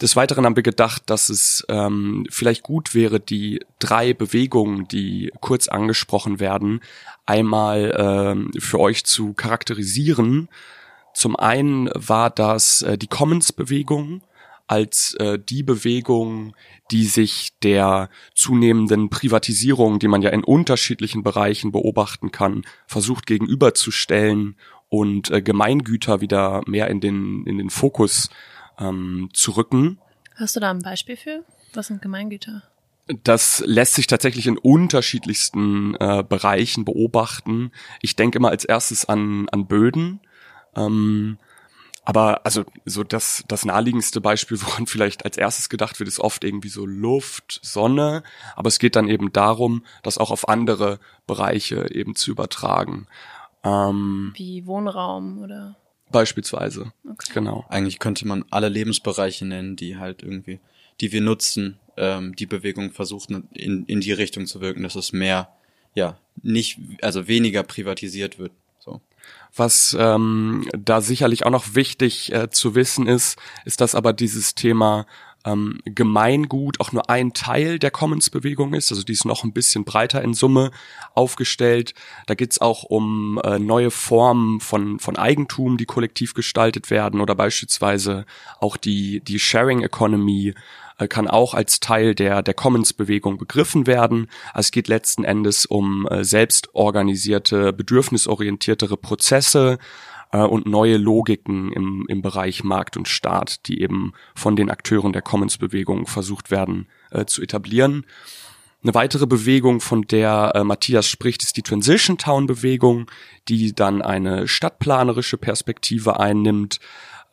[0.00, 5.30] Des Weiteren haben wir gedacht, dass es ähm, vielleicht gut wäre, die drei Bewegungen, die
[5.40, 6.80] kurz angesprochen werden,
[7.26, 10.48] einmal ähm, für euch zu charakterisieren.
[11.14, 14.22] Zum einen war das äh, die Commons-Bewegung,
[14.66, 16.56] als äh, die Bewegung,
[16.90, 24.56] die sich der zunehmenden Privatisierung, die man ja in unterschiedlichen Bereichen beobachten kann, versucht gegenüberzustellen
[24.88, 28.30] und äh, Gemeingüter wieder mehr in den, in den Fokus
[28.78, 29.98] ähm, zu rücken.
[30.36, 31.44] Hast du da ein Beispiel für?
[31.74, 32.62] Was sind Gemeingüter?
[33.22, 37.70] Das lässt sich tatsächlich in unterschiedlichsten äh, Bereichen beobachten.
[38.00, 40.20] Ich denke immer als erstes an, an Böden.
[40.74, 41.38] Ähm,
[42.06, 46.44] aber also so das, das naheliegendste Beispiel, woran vielleicht als erstes gedacht wird, ist oft
[46.44, 48.22] irgendwie so Luft, Sonne.
[48.56, 53.06] Aber es geht dann eben darum, das auch auf andere Bereiche eben zu übertragen.
[53.64, 55.76] Ähm, Wie Wohnraum oder?
[56.14, 56.92] Beispielsweise.
[57.04, 57.32] Okay.
[57.34, 57.64] Genau.
[57.68, 60.60] Eigentlich könnte man alle Lebensbereiche nennen, die halt irgendwie,
[61.00, 65.12] die wir nutzen, ähm, die Bewegung versucht in, in die Richtung zu wirken, dass es
[65.12, 65.48] mehr,
[65.92, 68.52] ja, nicht, also weniger privatisiert wird.
[68.78, 69.00] So.
[69.56, 74.54] Was ähm, da sicherlich auch noch wichtig äh, zu wissen ist, ist, dass aber dieses
[74.54, 75.06] Thema
[75.44, 78.90] ähm, Gemeingut auch nur ein Teil der Commons-Bewegung ist.
[78.90, 80.70] Also die ist noch ein bisschen breiter in Summe
[81.14, 81.94] aufgestellt.
[82.26, 87.34] Da geht's auch um äh, neue Formen von, von Eigentum, die kollektiv gestaltet werden oder
[87.34, 88.26] beispielsweise
[88.60, 90.54] auch die, die Sharing Economy
[90.98, 94.28] äh, kann auch als Teil der, der Commons-Bewegung begriffen werden.
[94.52, 99.78] Also es geht letzten Endes um äh, selbstorganisierte, bedürfnisorientiertere Prozesse
[100.34, 105.12] äh, und neue Logiken im, im Bereich Markt und Staat, die eben von den Akteuren
[105.12, 108.04] der Commons-Bewegung versucht werden äh, zu etablieren.
[108.82, 113.10] Eine weitere Bewegung, von der äh, Matthias spricht, ist die Transition Town Bewegung,
[113.48, 116.80] die dann eine stadtplanerische Perspektive einnimmt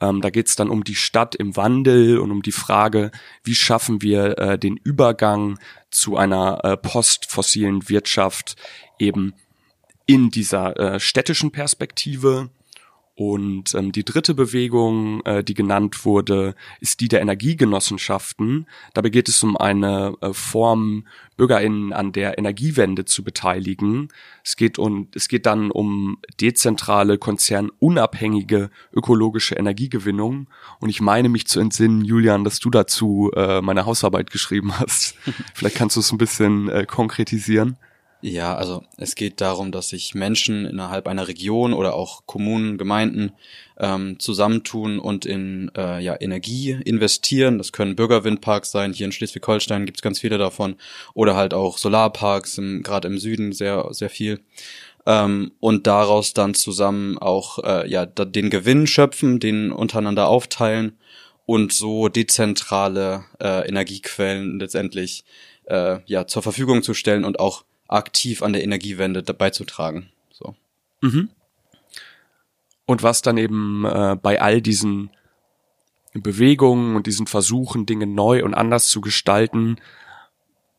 [0.04, 3.12] Ähm, da geht es dann um die Stadt im Wandel und um die Frage,
[3.44, 5.60] wie schaffen wir äh, den Übergang
[5.92, 8.56] zu einer äh, postfossilen Wirtschaft
[8.98, 9.36] eben
[10.08, 12.50] in dieser äh, städtischen Perspektive
[13.22, 18.66] und ähm, die dritte Bewegung, äh, die genannt wurde, ist die der Energiegenossenschaften.
[18.96, 21.06] Dabei geht es um eine äh, Form,
[21.38, 24.08] BürgerInnen an der Energiewende zu beteiligen.
[24.44, 30.48] Es geht, um, es geht dann um dezentrale, konzernunabhängige ökologische Energiegewinnung.
[30.80, 35.16] Und ich meine mich zu entsinnen, Julian, dass du dazu äh, meine Hausarbeit geschrieben hast.
[35.54, 37.78] Vielleicht kannst du es ein bisschen äh, konkretisieren.
[38.24, 43.32] Ja, also es geht darum, dass sich Menschen innerhalb einer Region oder auch Kommunen, Gemeinden
[43.80, 47.58] ähm, zusammentun und in äh, ja, Energie investieren.
[47.58, 48.94] Das können Bürgerwindparks sein.
[48.94, 50.76] Hier in Schleswig-Holstein gibt's ganz viele davon.
[51.16, 54.42] Oder halt auch Solarparks, gerade im Süden sehr, sehr viel.
[55.08, 61.00] Ähm, und daraus dann zusammen auch äh, ja, den Gewinn schöpfen, den untereinander aufteilen
[61.48, 65.24] und so dezentrale äh, Energiequellen letztendlich
[65.66, 70.10] äh, ja, zur Verfügung zu stellen und auch aktiv an der Energiewende beizutragen.
[70.32, 70.56] So.
[71.02, 71.30] Mhm.
[72.86, 75.12] Und was dann eben äh, bei all diesen
[76.14, 79.78] Bewegungen und diesen Versuchen, Dinge neu und anders zu gestalten,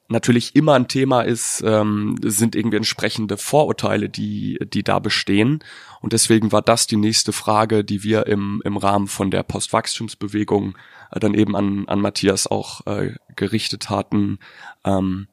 [0.08, 5.64] natürlich immer ein Thema ist, ähm, sind irgendwie entsprechende Vorurteile, die, die da bestehen.
[6.00, 10.76] Und deswegen war das die nächste Frage, die wir im, im Rahmen von der Postwachstumsbewegung
[11.10, 14.38] äh, dann eben an, an Matthias auch äh, gerichtet hatten.
[14.84, 15.28] Ähm,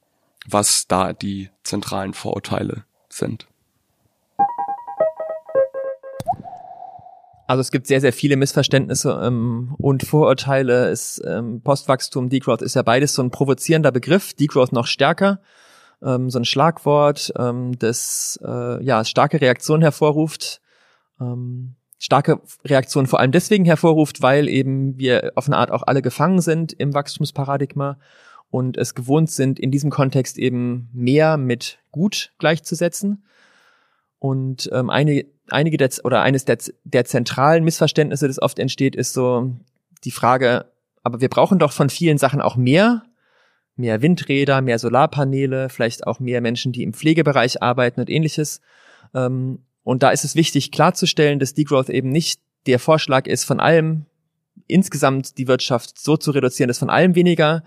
[0.52, 3.48] was da die zentralen Vorurteile sind.
[7.48, 10.90] Also es gibt sehr, sehr viele Missverständnisse ähm, und Vorurteile.
[10.90, 15.40] Es, ähm, Postwachstum, Degrowth ist ja beides so ein provozierender Begriff, Degrowth noch stärker,
[16.04, 20.62] ähm, so ein Schlagwort, ähm, das äh, ja starke Reaktionen hervorruft.
[21.20, 26.04] Ähm, starke Reaktionen vor allem deswegen hervorruft, weil eben wir auf eine Art auch alle
[26.04, 27.98] gefangen sind im Wachstumsparadigma
[28.52, 33.24] und es gewohnt sind, in diesem Kontext eben mehr mit gut gleichzusetzen.
[34.18, 39.14] Und ähm, eine, einige der, oder eines der, der zentralen Missverständnisse, das oft entsteht, ist
[39.14, 39.56] so
[40.04, 40.66] die Frage,
[41.04, 43.04] aber wir brauchen doch von vielen Sachen auch mehr,
[43.76, 48.62] mehr Windräder, mehr Solarpaneele, vielleicht auch mehr Menschen, die im Pflegebereich arbeiten und ähnliches.
[49.14, 53.60] Ähm, und da ist es wichtig klarzustellen, dass Degrowth eben nicht der Vorschlag ist, von
[53.60, 54.06] allem
[54.68, 57.64] insgesamt die Wirtschaft so zu reduzieren, dass von allem weniger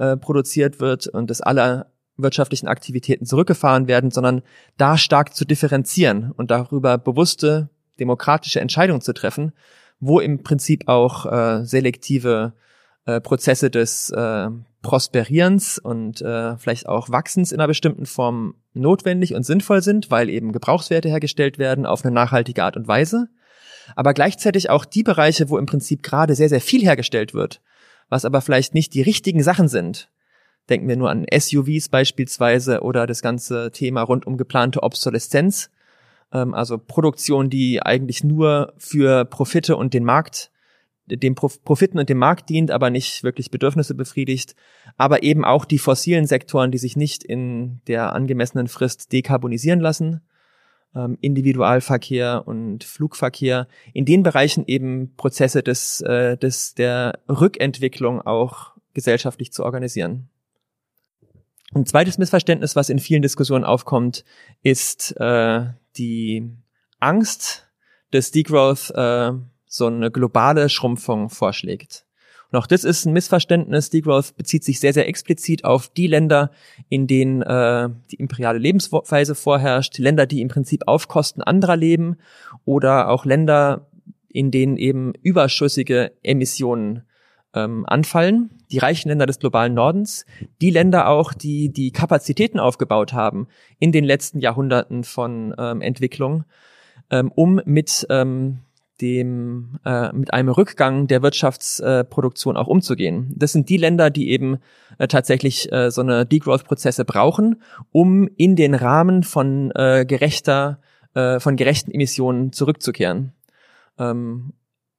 [0.00, 1.86] äh, produziert wird und dass alle
[2.16, 4.42] wirtschaftlichen Aktivitäten zurückgefahren werden, sondern
[4.76, 9.52] da stark zu differenzieren und darüber bewusste demokratische Entscheidungen zu treffen,
[10.00, 12.54] wo im Prinzip auch äh, selektive
[13.04, 14.48] äh, Prozesse des äh,
[14.82, 20.30] Prosperierens und äh, vielleicht auch Wachsens in einer bestimmten Form notwendig und sinnvoll sind, weil
[20.30, 23.28] eben Gebrauchswerte hergestellt werden auf eine nachhaltige Art und Weise.
[23.96, 27.60] Aber gleichzeitig auch die Bereiche, wo im Prinzip gerade sehr, sehr viel hergestellt wird,
[28.10, 30.10] was aber vielleicht nicht die richtigen Sachen sind.
[30.68, 35.70] Denken wir nur an SUVs beispielsweise oder das ganze Thema rund um geplante Obsoleszenz,
[36.32, 40.50] ähm, also Produktion, die eigentlich nur für Profite und den Markt,
[41.06, 44.54] dem Prof Profiten und dem Markt dient, aber nicht wirklich Bedürfnisse befriedigt,
[44.96, 50.20] aber eben auch die fossilen Sektoren, die sich nicht in der angemessenen Frist dekarbonisieren lassen
[50.94, 58.72] ähm, Individualverkehr und Flugverkehr, in den Bereichen eben Prozesse des, äh, des, der Rückentwicklung auch
[58.94, 60.28] gesellschaftlich zu organisieren.
[61.72, 64.24] Ein zweites Missverständnis, was in vielen Diskussionen aufkommt,
[64.62, 66.50] ist äh, die
[66.98, 67.68] Angst,
[68.10, 69.32] dass Degrowth äh,
[69.66, 72.04] so eine globale Schrumpfung vorschlägt.
[72.50, 73.90] Und auch das ist ein Missverständnis.
[73.90, 76.50] Degrowth bezieht sich sehr, sehr explizit auf die Länder,
[76.88, 82.16] in denen äh, die imperiale Lebensweise vorherrscht, Länder, die im Prinzip auf Kosten anderer leben
[82.64, 83.86] oder auch Länder,
[84.28, 87.02] in denen eben überschüssige Emissionen
[87.54, 88.50] ähm, anfallen.
[88.70, 90.24] Die reichen Länder des globalen Nordens,
[90.60, 96.44] die Länder auch, die die Kapazitäten aufgebaut haben in den letzten Jahrhunderten von ähm, Entwicklung,
[97.10, 98.60] ähm, um mit ähm,
[99.00, 103.32] dem äh, mit einem Rückgang der Wirtschaftsproduktion auch umzugehen.
[103.36, 104.58] Das sind die Länder, die eben
[104.98, 110.80] äh, tatsächlich äh, so eine Degrowth-Prozesse brauchen, um in den Rahmen von äh, gerechter
[111.14, 113.32] äh, von gerechten Emissionen zurückzukehren.
[113.98, 114.52] Ähm,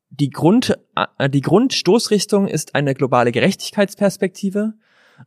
[0.09, 0.77] die Grund
[1.17, 4.73] äh, die Grundstoßrichtung ist eine globale Gerechtigkeitsperspektive.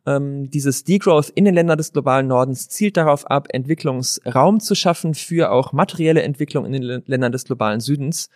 [0.06, 5.14] Ähm, dieses Degrowth in den Ländern des globalen Nordens zielt darauf ab, Entwicklungsraum zu schaffen
[5.14, 8.28] für auch materielle Entwicklung in den Ländern des globalen Südens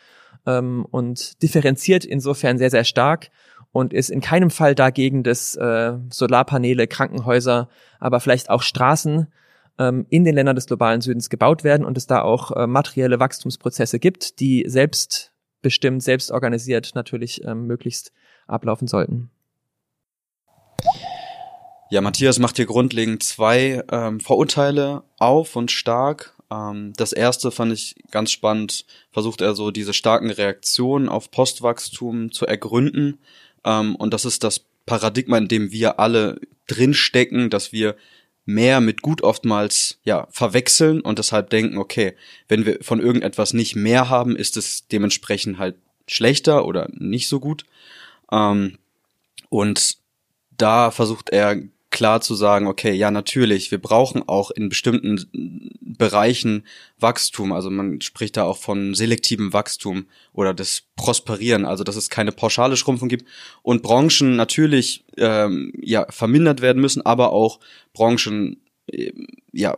[0.47, 3.31] ähm, und differenziert insofern sehr, sehr stark
[3.73, 7.69] und ist in keinem Fall dagegen, dass äh, Solarpaneele, Krankenhäuser,
[8.01, 9.29] aber vielleicht auch Straßen
[9.79, 13.21] ähm, in den Ländern des globalen Südens gebaut werden und es da auch äh, materielle
[13.21, 18.13] Wachstumsprozesse gibt, die selbst selbstbestimmt, selbstorganisiert natürlich ähm, möglichst
[18.47, 19.31] ablaufen sollten.
[21.91, 26.35] Ja, Matthias macht hier grundlegend zwei ähm, Vorurteile auf und stark.
[26.51, 32.33] Ähm, das erste fand ich ganz spannend, versucht er so diese starken Reaktionen auf Postwachstum
[32.33, 33.19] zu ergründen.
[33.65, 37.97] Ähm, und das ist das Paradigma, in dem wir alle drinstecken, dass wir
[38.45, 42.15] mehr mit gut oftmals ja verwechseln und deshalb denken, okay,
[42.49, 47.41] wenn wir von irgendetwas nicht mehr haben, ist es dementsprechend halt schlechter oder nicht so
[47.41, 47.67] gut.
[48.33, 48.79] Ähm,
[49.51, 49.99] und
[50.57, 51.61] da versucht er
[51.99, 56.65] klar zu sagen, okay, ja, natürlich, wir brauchen auch in bestimmten Bereichen
[57.01, 57.51] Wachstum.
[57.51, 62.31] Also man spricht da auch von selektivem Wachstum oder das Prosperieren, also dass es keine
[62.31, 63.27] pauschale Schrumpfung gibt
[63.63, 67.59] und Branchen natürlich ähm, ja vermindert werden müssen, aber auch
[67.95, 69.11] Branchen äh,
[69.53, 69.77] ja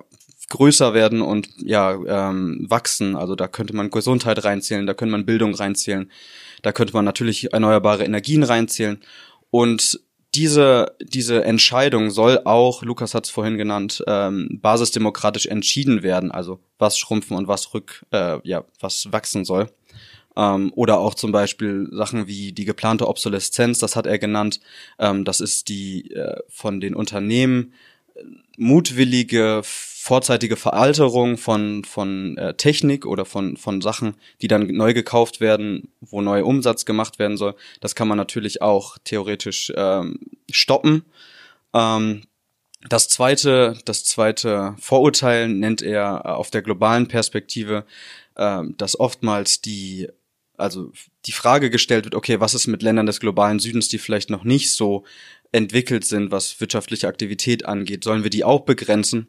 [0.50, 3.16] größer werden und ja ähm, wachsen.
[3.16, 6.10] Also da könnte man Gesundheit reinzählen, da könnte man Bildung reinzählen,
[6.60, 9.00] da könnte man natürlich erneuerbare Energien reinzählen
[9.48, 10.00] und
[10.34, 16.60] diese, diese Entscheidung soll auch, Lukas hat es vorhin genannt, ähm, basisdemokratisch entschieden werden, also
[16.78, 19.68] was schrumpfen und was rück, äh, ja, was wachsen soll.
[20.36, 24.60] Ähm, oder auch zum Beispiel Sachen wie die geplante Obsoleszenz, das hat er genannt.
[24.98, 27.72] Ähm, das ist die äh, von den Unternehmen
[28.56, 29.62] mutwillige
[30.02, 35.92] vorzeitige Veralterung von von äh, Technik oder von von Sachen, die dann neu gekauft werden,
[36.00, 40.18] wo neuer Umsatz gemacht werden soll, das kann man natürlich auch theoretisch ähm,
[40.50, 41.04] stoppen.
[41.74, 42.22] Ähm,
[42.88, 47.84] das zweite, das zweite Vorurteil nennt er äh, auf der globalen Perspektive,
[48.36, 50.08] äh, dass oftmals die
[50.56, 50.92] also
[51.26, 54.44] die Frage gestellt wird, okay, was ist mit Ländern des globalen Südens, die vielleicht noch
[54.44, 55.04] nicht so
[55.52, 59.28] entwickelt sind, was wirtschaftliche Aktivität angeht, sollen wir die auch begrenzen?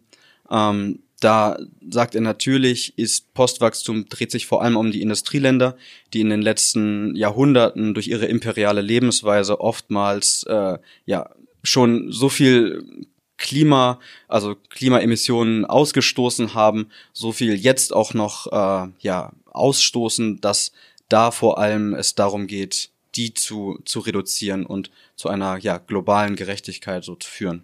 [0.51, 5.77] Ähm, da sagt er natürlich, ist Postwachstum dreht sich vor allem um die Industrieländer,
[6.13, 11.29] die in den letzten Jahrhunderten durch ihre imperiale Lebensweise oftmals äh, ja
[11.63, 13.05] schon so viel
[13.37, 20.71] Klima, also Klimaemissionen ausgestoßen haben, so viel jetzt auch noch äh, ja ausstoßen, dass
[21.07, 26.35] da vor allem es darum geht, die zu, zu reduzieren und zu einer ja, globalen
[26.35, 27.63] Gerechtigkeit so zu führen.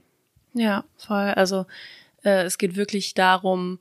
[0.53, 1.29] Ja, voll.
[1.35, 1.65] Also
[2.23, 3.79] äh, es geht wirklich darum,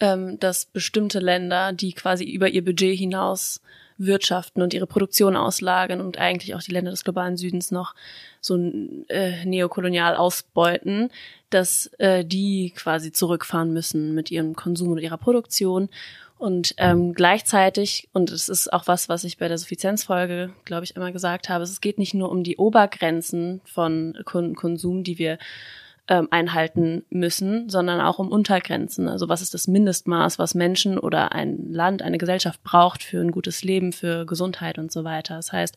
[0.00, 3.60] ähm, dass bestimmte Länder, die quasi über ihr Budget hinaus
[3.98, 7.94] wirtschaften und ihre Produktion auslagern und eigentlich auch die Länder des globalen Südens noch
[8.40, 8.56] so
[9.08, 11.10] äh, neokolonial ausbeuten,
[11.50, 15.88] dass äh, die quasi zurückfahren müssen mit ihrem Konsum und ihrer Produktion.
[16.38, 20.94] Und ähm, gleichzeitig, und es ist auch was, was ich bei der Suffizienzfolge, glaube ich,
[20.94, 25.38] immer gesagt habe, es geht nicht nur um die Obergrenzen von Kon Konsum, die wir
[26.08, 29.08] ähm, einhalten müssen, sondern auch um Untergrenzen.
[29.08, 33.32] Also was ist das Mindestmaß, was Menschen oder ein Land, eine Gesellschaft braucht für ein
[33.32, 35.36] gutes Leben, für Gesundheit und so weiter.
[35.36, 35.76] Das heißt,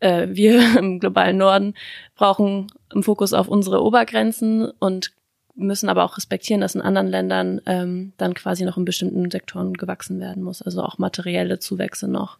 [0.00, 1.74] äh, wir im globalen Norden
[2.16, 5.12] brauchen im Fokus auf unsere Obergrenzen und
[5.54, 9.74] müssen aber auch respektieren, dass in anderen Ländern ähm, dann quasi noch in bestimmten Sektoren
[9.74, 12.38] gewachsen werden muss, also auch materielle Zuwächse noch.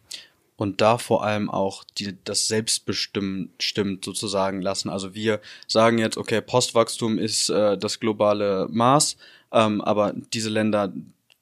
[0.61, 4.91] Und da vor allem auch die, das Selbstbestimmt stimmt sozusagen lassen.
[4.91, 9.17] Also wir sagen jetzt, okay, Postwachstum ist äh, das globale Maß,
[9.51, 10.93] ähm, aber diese Länder,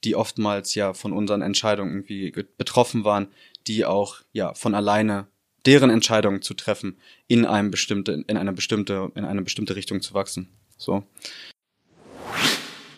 [0.06, 3.28] die oftmals ja von unseren Entscheidungen irgendwie betroffen waren,
[3.68, 5.28] die auch ja von alleine
[5.66, 10.14] deren Entscheidungen zu treffen, in einem bestimmte, in eine bestimmte, in eine bestimmte Richtung zu
[10.14, 10.48] wachsen.
[10.78, 11.04] So.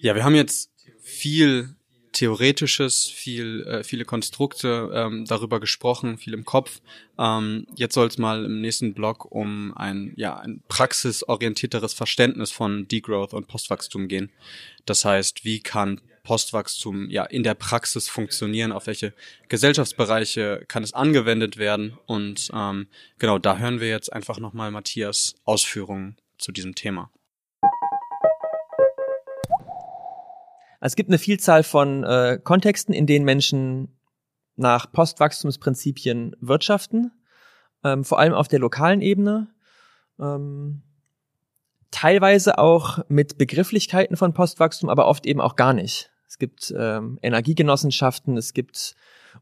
[0.02, 0.70] Ja, wir haben jetzt
[1.02, 1.74] viel
[2.12, 6.82] Theoretisches, viel, äh, viele Konstrukte ähm, darüber gesprochen, viel im Kopf.
[7.18, 12.88] Ähm, jetzt soll es mal im nächsten Blog um ein, ja, ein praxisorientierteres Verständnis von
[12.88, 14.30] Degrowth und Postwachstum gehen.
[14.86, 19.14] Das heißt, wie kann Postwachstum ja in der Praxis funktionieren, auf welche
[19.50, 25.36] Gesellschaftsbereiche kann es angewendet werden und ähm, genau da hören wir jetzt einfach nochmal Matthias
[25.46, 27.10] Ausführungen zu diesem Thema.
[30.82, 34.00] Also es gibt eine Vielzahl von äh, Kontexten, in denen Menschen
[34.56, 37.12] nach Postwachstumsprinzipien wirtschaften,
[37.84, 39.48] ähm, vor allem auf der lokalen Ebene,
[40.20, 40.82] ähm,
[41.92, 46.12] teilweise auch mit Begrifflichkeiten von Postwachstum, aber oft eben auch gar nicht.
[46.28, 48.96] Es gibt ähm, Energiegenossenschaften, es gibt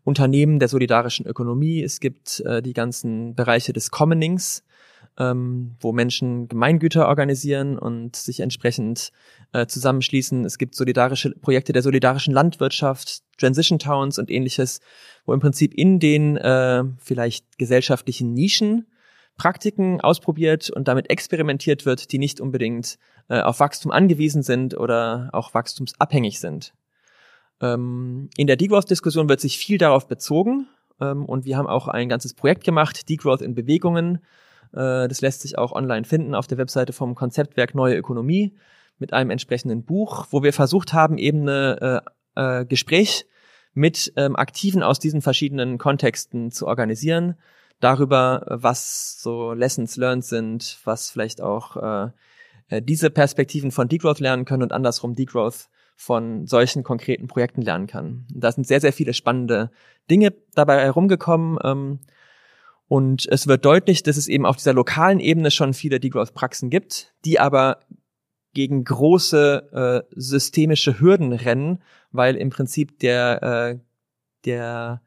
[0.03, 4.63] Unternehmen der solidarischen Ökonomie, es gibt äh, die ganzen Bereiche des Commonings,
[5.19, 9.11] ähm, wo Menschen Gemeingüter organisieren und sich entsprechend
[9.53, 10.45] äh, zusammenschließen.
[10.45, 14.79] Es gibt solidarische Projekte der solidarischen Landwirtschaft, Transition Towns und ähnliches,
[15.25, 18.87] wo im Prinzip in den äh, vielleicht gesellschaftlichen Nischen
[19.37, 22.97] Praktiken ausprobiert und damit experimentiert wird, die nicht unbedingt
[23.29, 26.73] äh, auf Wachstum angewiesen sind oder auch wachstumsabhängig sind.
[27.61, 30.67] Ähm, in der Degrowth-Diskussion wird sich viel darauf bezogen,
[31.01, 34.19] ähm, und wir haben auch ein ganzes Projekt gemacht, Degrowth in Bewegungen.
[34.73, 38.55] Äh, das lässt sich auch online finden auf der Webseite vom Konzeptwerk Neue Ökonomie
[38.97, 42.03] mit einem entsprechenden Buch, wo wir versucht haben, eben eine
[42.35, 43.25] äh, äh, Gespräch
[43.73, 47.35] mit ähm, Aktiven aus diesen verschiedenen Kontexten zu organisieren,
[47.79, 52.09] darüber, was so Lessons learned sind, was vielleicht auch äh,
[52.69, 57.87] äh, diese Perspektiven von Degrowth lernen können und andersrum Degrowth von solchen konkreten Projekten lernen
[57.87, 58.25] kann.
[58.33, 59.69] Da sind sehr, sehr viele spannende
[60.09, 61.59] Dinge dabei herumgekommen.
[61.63, 61.99] Ähm,
[62.89, 67.13] und es wird deutlich, dass es eben auf dieser lokalen Ebene schon viele Degrowth-Praxen gibt,
[67.23, 67.81] die aber
[68.55, 73.79] gegen große äh, systemische Hürden rennen, weil im Prinzip der, äh,
[74.45, 75.03] der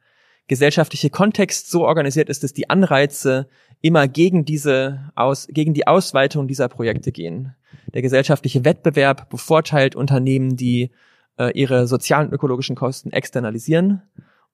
[0.47, 3.49] gesellschaftliche Kontext so organisiert ist, dass die Anreize
[3.81, 7.57] immer gegen diese aus, gegen die Ausweitung dieser Projekte gehen.
[7.95, 10.93] Der gesellschaftliche Wettbewerb bevorteilt Unternehmen, die
[11.37, 14.03] äh, ihre sozialen ökologischen Kosten externalisieren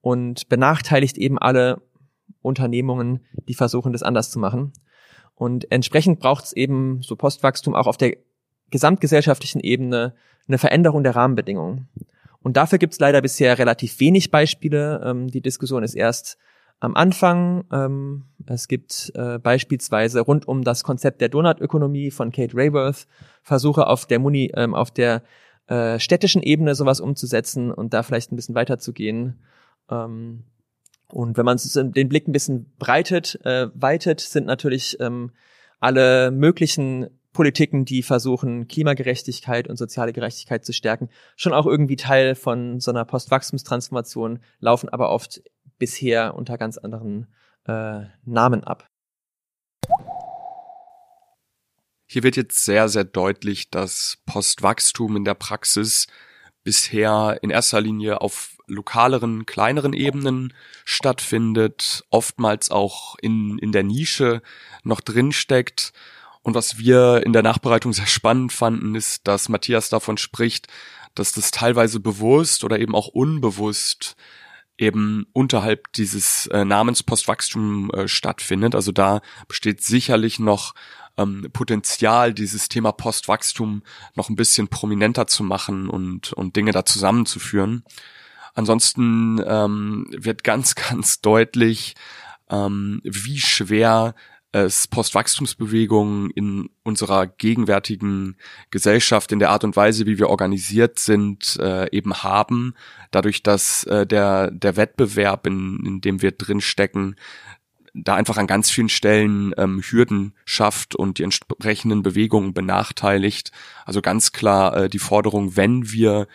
[0.00, 1.82] und benachteiligt eben alle
[2.42, 4.72] Unternehmungen, die versuchen, das anders zu machen.
[5.34, 8.16] Und entsprechend braucht es eben so Postwachstum auch auf der
[8.70, 10.14] gesamtgesellschaftlichen Ebene
[10.46, 11.88] eine Veränderung der Rahmenbedingungen.
[12.40, 15.02] Und dafür gibt es leider bisher relativ wenig Beispiele.
[15.04, 16.38] Ähm, die Diskussion ist erst
[16.80, 17.64] am Anfang.
[17.72, 23.06] Ähm, es gibt äh, beispielsweise rund um das Konzept der Donutökonomie von Kate Rayworth
[23.42, 25.22] Versuche auf der Muni, ähm, auf der
[25.66, 29.40] äh, städtischen Ebene sowas umzusetzen und da vielleicht ein bisschen weiterzugehen.
[29.90, 30.44] Ähm,
[31.10, 35.32] und wenn man den Blick ein bisschen breitet, äh, weitet, sind natürlich ähm,
[35.80, 42.34] alle möglichen Politiken, die versuchen, Klimagerechtigkeit und soziale Gerechtigkeit zu stärken, schon auch irgendwie Teil
[42.34, 45.42] von so einer Postwachstumstransformation, laufen aber oft
[45.78, 47.28] bisher unter ganz anderen
[47.64, 48.88] äh, Namen ab.
[52.10, 56.06] Hier wird jetzt sehr, sehr deutlich, dass Postwachstum in der Praxis
[56.64, 60.54] bisher in erster Linie auf lokaleren, kleineren Ebenen
[60.84, 64.42] stattfindet, oftmals auch in, in der Nische
[64.84, 65.92] noch drinsteckt
[66.48, 70.66] und was wir in der Nachbereitung sehr spannend fanden, ist, dass Matthias davon spricht,
[71.14, 74.16] dass das teilweise bewusst oder eben auch unbewusst
[74.78, 78.74] eben unterhalb dieses äh, Namens Postwachstum äh, stattfindet.
[78.74, 80.74] Also da besteht sicherlich noch
[81.18, 83.82] ähm, Potenzial, dieses Thema Postwachstum
[84.14, 87.82] noch ein bisschen prominenter zu machen und, und Dinge da zusammenzuführen.
[88.54, 91.94] Ansonsten ähm, wird ganz, ganz deutlich,
[92.50, 94.14] ähm, wie schwer
[94.50, 98.36] es Postwachstumsbewegungen in unserer gegenwärtigen
[98.70, 102.74] Gesellschaft, in der Art und Weise, wie wir organisiert sind, äh, eben haben.
[103.10, 107.16] Dadurch, dass äh, der, der Wettbewerb, in, in dem wir drinstecken,
[107.94, 113.52] da einfach an ganz vielen Stellen ähm, Hürden schafft und die entsprechenden Bewegungen benachteiligt.
[113.84, 116.26] Also ganz klar äh, die Forderung, wenn wir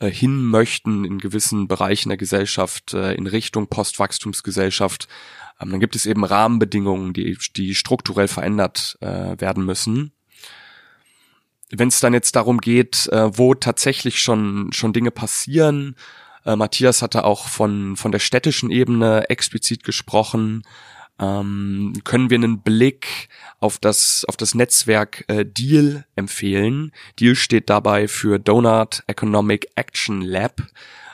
[0.00, 5.08] äh, hin möchten in gewissen Bereichen der Gesellschaft äh, in Richtung Postwachstumsgesellschaft,
[5.60, 10.12] ähm, dann gibt es eben Rahmenbedingungen, die, die strukturell verändert äh, werden müssen.
[11.70, 15.94] Wenn es dann jetzt darum geht, äh, wo tatsächlich schon, schon Dinge passieren,
[16.44, 20.64] äh, Matthias hatte auch von, von der städtischen Ebene explizit gesprochen,
[21.20, 23.28] ähm, können wir einen Blick
[23.60, 26.92] auf das, auf das Netzwerk äh, Deal empfehlen.
[27.18, 30.62] Deal steht dabei für Donut Economic Action Lab.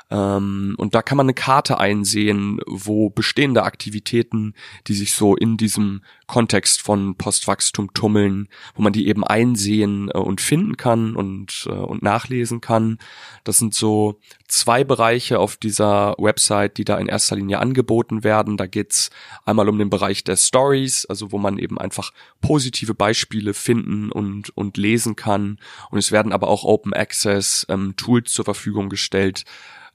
[0.08, 4.54] Ähm, und da kann man eine Karte einsehen, wo bestehende Aktivitäten,
[4.86, 10.18] die sich so in diesem Kontext von Postwachstum tummeln, wo man die eben einsehen äh,
[10.18, 12.98] und finden kann und, äh, und nachlesen kann.
[13.42, 18.56] Das sind so zwei Bereiche auf dieser Website, die da in erster Linie angeboten werden.
[18.56, 19.10] Da geht's
[19.44, 24.56] einmal um den Bereich der Stories, also wo man eben einfach positive Beispiele finden und,
[24.56, 25.58] und lesen kann.
[25.90, 29.44] Und es werden aber auch Open Access ähm, Tools zur Verfügung gestellt,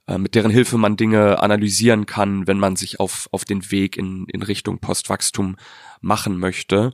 [0.06, 3.96] äh, mit deren Hilfe man Dinge analysieren kann, wenn man sich auf, auf den Weg
[3.96, 5.56] in, in Richtung Postwachstum
[6.00, 6.92] machen möchte.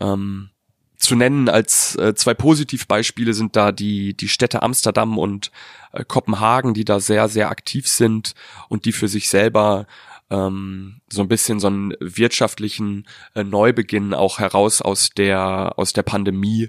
[0.00, 0.50] Ähm,
[0.96, 5.52] zu nennen als äh, zwei Positivbeispiele sind da die, die Städte Amsterdam und
[5.92, 8.34] äh, Kopenhagen, die da sehr, sehr aktiv sind
[8.68, 9.86] und die für sich selber
[10.30, 16.02] ähm, so ein bisschen so einen wirtschaftlichen äh, Neubeginn auch heraus aus der, aus der
[16.02, 16.68] Pandemie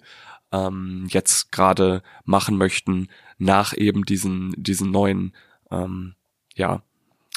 [0.52, 3.08] ähm, jetzt gerade machen möchten,
[3.38, 5.34] nach eben diesen, diesen neuen
[5.72, 6.16] ähm,
[6.56, 6.82] ja,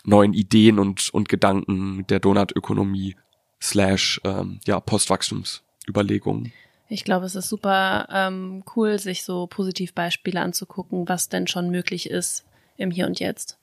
[0.04, 3.16] neuen Ideen und, und Gedanken der Donutökonomie
[3.60, 6.52] slash ähm, ja, Postwachstumsüberlegungen.
[6.88, 12.10] Ich glaube, es ist super ähm, cool, sich so Positivbeispiele anzugucken, was denn schon möglich
[12.10, 12.44] ist
[12.76, 13.58] im Hier und Jetzt,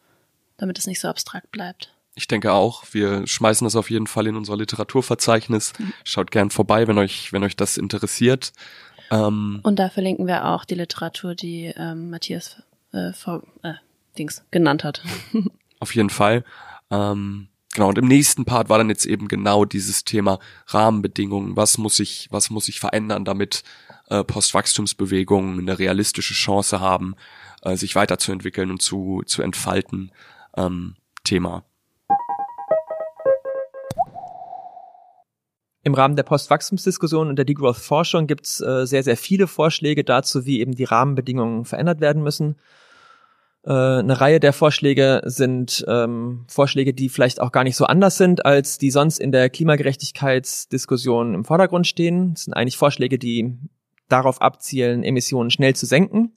[0.57, 1.93] damit es nicht so abstrakt bleibt.
[2.15, 2.83] Ich denke auch.
[2.91, 5.73] Wir schmeißen das auf jeden Fall in unser Literaturverzeichnis.
[5.77, 5.93] Mhm.
[6.03, 8.51] Schaut gern vorbei, wenn euch, wenn euch das interessiert.
[9.11, 12.61] Ähm, und da verlinken wir auch die Literatur, die ähm, Matthias
[12.93, 13.73] äh, vor, äh,
[14.19, 15.01] Dings genannt hat.
[15.79, 16.43] Auf jeden Fall.
[16.91, 21.55] Ähm, genau, und im nächsten Part war dann jetzt eben genau dieses Thema Rahmenbedingungen.
[21.55, 23.63] Was muss ich, was muss ich verändern, damit
[24.09, 27.15] äh, Postwachstumsbewegungen eine realistische Chance haben,
[27.61, 30.11] äh, sich weiterzuentwickeln und zu, zu entfalten.
[30.57, 31.63] Ähm, Thema.
[35.83, 40.45] Im Rahmen der Postwachstumsdiskussion und der Degrowth-Forschung gibt es äh, sehr, sehr viele Vorschläge dazu,
[40.45, 42.57] wie eben die Rahmenbedingungen verändert werden müssen.
[43.69, 48.17] Äh, eine Reihe der Vorschläge sind ähm, Vorschläge, die vielleicht auch gar nicht so anders
[48.17, 52.33] sind, als die sonst in der Klimagerechtigkeitsdiskussion im Vordergrund stehen.
[52.33, 53.59] Das sind eigentlich Vorschläge, die
[54.07, 56.35] darauf abzielen, Emissionen schnell zu senken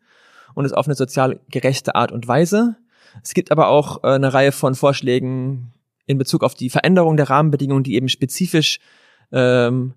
[0.54, 2.76] und es auf eine sozial gerechte Art und Weise.
[3.24, 5.72] Es gibt aber auch äh, eine Reihe von Vorschlägen
[6.04, 8.78] in Bezug auf die Veränderung der Rahmenbedingungen, die eben spezifisch
[9.32, 9.94] ähm,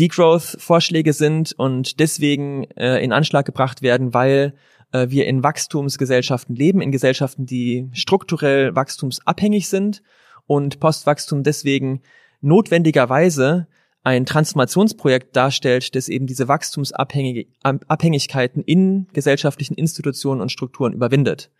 [0.00, 4.54] Degrowth-Vorschläge sind und deswegen äh, in Anschlag gebracht werden, weil
[4.92, 10.02] äh, wir in Wachstumsgesellschaften leben, in Gesellschaften, die strukturell wachstumsabhängig sind
[10.46, 12.02] und Postwachstum deswegen
[12.40, 13.66] notwendigerweise
[14.04, 21.52] ein Transformationsprojekt darstellt, das eben diese Wachstumsabhängigkeiten in gesellschaftlichen Institutionen und Strukturen überwindet.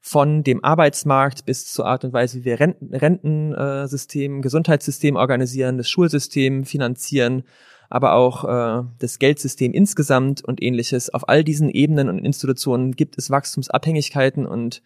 [0.00, 5.90] Von dem Arbeitsmarkt bis zur Art und Weise, wie wir Renten, Rentensystem, Gesundheitssystem organisieren, das
[5.90, 7.42] Schulsystem finanzieren,
[7.90, 11.12] aber auch äh, das Geldsystem insgesamt und ähnliches.
[11.12, 14.80] Auf all diesen Ebenen und Institutionen gibt es Wachstumsabhängigkeiten und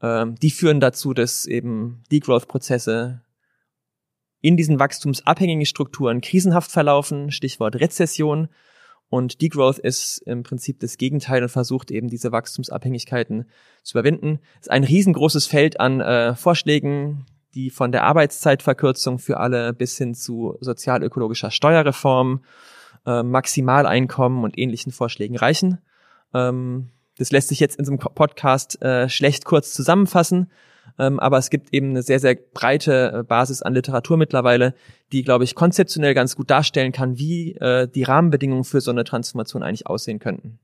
[0.00, 3.22] äh, die führen dazu, dass eben Degrowth-Prozesse
[4.42, 8.48] in diesen wachstumsabhängigen Strukturen krisenhaft verlaufen, Stichwort Rezession.
[9.08, 13.46] Und Degrowth ist im Prinzip das Gegenteil und versucht eben diese Wachstumsabhängigkeiten
[13.82, 14.40] zu überwinden.
[14.56, 17.24] Es ist ein riesengroßes Feld an äh, Vorschlägen,
[17.54, 22.44] die von der Arbeitszeitverkürzung für alle bis hin zu sozialökologischer Steuerreform,
[23.06, 25.78] äh, Maximaleinkommen und ähnlichen Vorschlägen reichen.
[26.32, 30.50] Ähm, das lässt sich jetzt in so einem Podcast äh, schlecht kurz zusammenfassen,
[30.98, 34.74] ähm, aber es gibt eben eine sehr, sehr breite äh, Basis an Literatur mittlerweile,
[35.12, 39.04] die, glaube ich, konzeptionell ganz gut darstellen kann, wie äh, die Rahmenbedingungen für so eine
[39.04, 40.58] Transformation eigentlich aussehen könnten.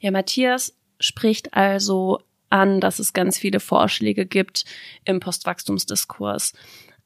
[0.00, 2.20] Ja, Matthias spricht also
[2.52, 4.64] an, dass es ganz viele Vorschläge gibt
[5.04, 6.52] im Postwachstumsdiskurs.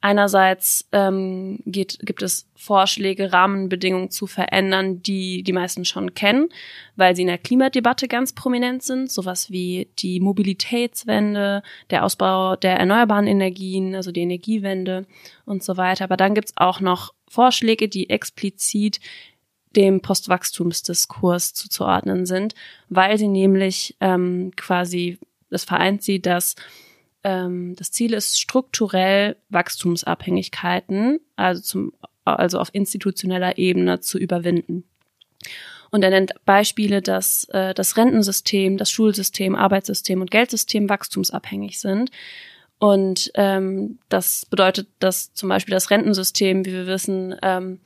[0.03, 6.49] Einerseits ähm, geht, gibt es Vorschläge, Rahmenbedingungen zu verändern, die die meisten schon kennen,
[6.97, 12.78] weil sie in der Klimadebatte ganz prominent sind, sowas wie die Mobilitätswende, der Ausbau der
[12.78, 15.07] erneuerbaren Energien, also die Energiewende
[15.47, 16.05] und so weiter.
[16.05, 19.01] Aber dann gibt es auch noch Vorschläge, die explizit
[19.74, 22.55] dem Postwachstumsdiskurs zuzuordnen sind,
[22.88, 25.18] weil sie nämlich ähm, quasi
[25.51, 26.57] das vereint sie, dass
[27.24, 31.92] ähm, das Ziel ist, strukturell Wachstumsabhängigkeiten, also zum,
[32.24, 34.84] also auf institutioneller Ebene zu überwinden.
[35.90, 42.11] Und er nennt Beispiele, dass äh, das Rentensystem, das Schulsystem, Arbeitssystem und Geldsystem wachstumsabhängig sind.
[42.78, 47.80] Und ähm, das bedeutet, dass zum Beispiel das Rentensystem, wie wir wissen, ähm,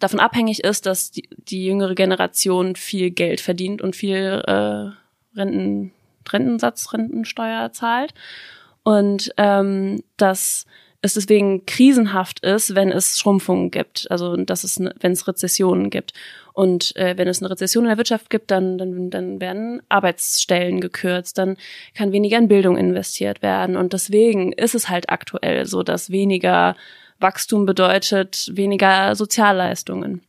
[0.00, 5.92] davon abhängig ist, dass die, die jüngere Generation viel Geld verdient und viel äh, Renten,
[6.32, 8.14] Rentensatz, Rentensteuer zahlt.
[8.82, 10.66] Und ähm, dass
[11.00, 16.12] es deswegen krisenhaft ist, wenn es Schrumpfungen gibt, also dass es, wenn es Rezessionen gibt.
[16.52, 20.80] Und äh, wenn es eine Rezession in der Wirtschaft gibt, dann, dann, dann werden Arbeitsstellen
[20.80, 21.56] gekürzt, dann
[21.94, 23.76] kann weniger in Bildung investiert werden.
[23.76, 26.74] Und deswegen ist es halt aktuell so, dass weniger
[27.20, 30.22] Wachstum bedeutet weniger Sozialleistungen.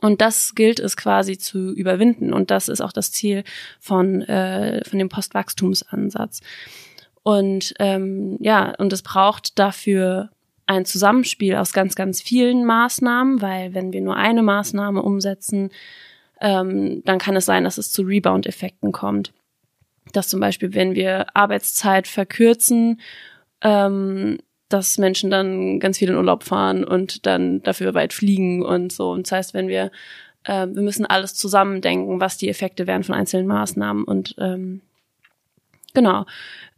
[0.00, 2.32] Und das gilt es quasi zu überwinden.
[2.32, 3.44] Und das ist auch das Ziel
[3.80, 6.40] von, äh, von dem Postwachstumsansatz.
[7.22, 10.30] Und ähm, ja, und es braucht dafür
[10.66, 15.70] ein Zusammenspiel aus ganz, ganz vielen Maßnahmen, weil wenn wir nur eine Maßnahme umsetzen,
[16.40, 19.32] ähm, dann kann es sein, dass es zu Rebound-Effekten kommt.
[20.12, 23.00] Dass zum Beispiel, wenn wir Arbeitszeit verkürzen,
[23.62, 28.92] ähm, dass Menschen dann ganz viel in Urlaub fahren und dann dafür weit fliegen und
[28.92, 29.10] so.
[29.10, 29.90] Und das heißt, wenn wir,
[30.44, 34.82] äh, wir müssen alles zusammendenken, was die Effekte wären von einzelnen Maßnahmen und ähm,
[35.94, 36.26] genau.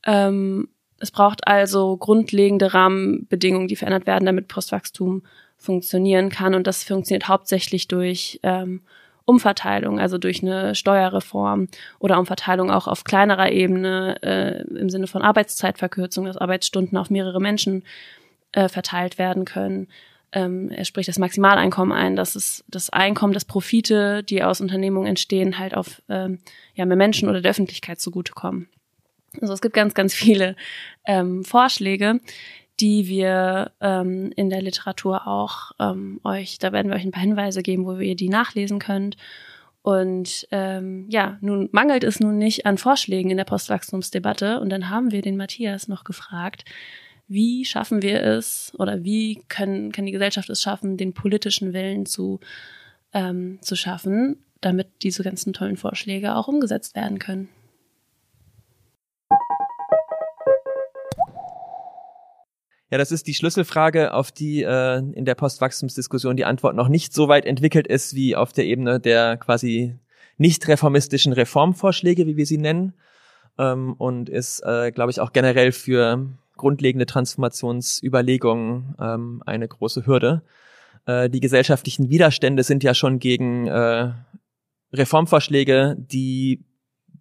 [0.06, 0.68] Ähm,
[1.00, 5.22] es braucht also grundlegende Rahmenbedingungen, die verändert werden, damit Postwachstum
[5.56, 6.54] funktionieren kann.
[6.54, 8.82] Und das funktioniert hauptsächlich durch ähm,
[9.30, 11.68] Umverteilung, also durch eine Steuerreform
[12.00, 17.40] oder Umverteilung auch auf kleinerer Ebene äh, im Sinne von Arbeitszeitverkürzung, dass Arbeitsstunden auf mehrere
[17.40, 17.84] Menschen
[18.52, 19.86] äh, verteilt werden können.
[20.32, 25.06] Ähm, er spricht das Maximaleinkommen ein, dass es das Einkommen, das Profite, die aus Unternehmungen
[25.06, 26.40] entstehen, halt auf ähm,
[26.74, 28.68] ja, mehr Menschen oder der Öffentlichkeit zugutekommen.
[29.40, 30.56] Also es gibt ganz, ganz viele
[31.06, 32.20] ähm, Vorschläge,
[32.80, 37.22] die wir ähm, in der Literatur auch ähm, euch, da werden wir euch ein paar
[37.22, 39.16] Hinweise geben, wo ihr die nachlesen könnt.
[39.82, 44.60] Und ähm, ja, nun mangelt es nun nicht an Vorschlägen in der Postwachstumsdebatte.
[44.60, 46.64] Und dann haben wir den Matthias noch gefragt,
[47.28, 52.04] wie schaffen wir es oder wie können, kann die Gesellschaft es schaffen, den politischen Willen
[52.04, 52.40] zu,
[53.12, 57.48] ähm, zu schaffen, damit diese ganzen tollen Vorschläge auch umgesetzt werden können.
[62.90, 67.12] Ja, das ist die Schlüsselfrage, auf die äh, in der Postwachstumsdiskussion die Antwort noch nicht
[67.12, 69.96] so weit entwickelt ist wie auf der Ebene der quasi
[70.38, 72.94] nicht reformistischen Reformvorschläge, wie wir sie nennen,
[73.58, 76.26] ähm, und ist, äh, glaube ich, auch generell für
[76.56, 80.42] grundlegende Transformationsüberlegungen ähm, eine große Hürde.
[81.06, 84.12] Äh, die gesellschaftlichen Widerstände sind ja schon gegen äh,
[84.92, 86.64] Reformvorschläge, die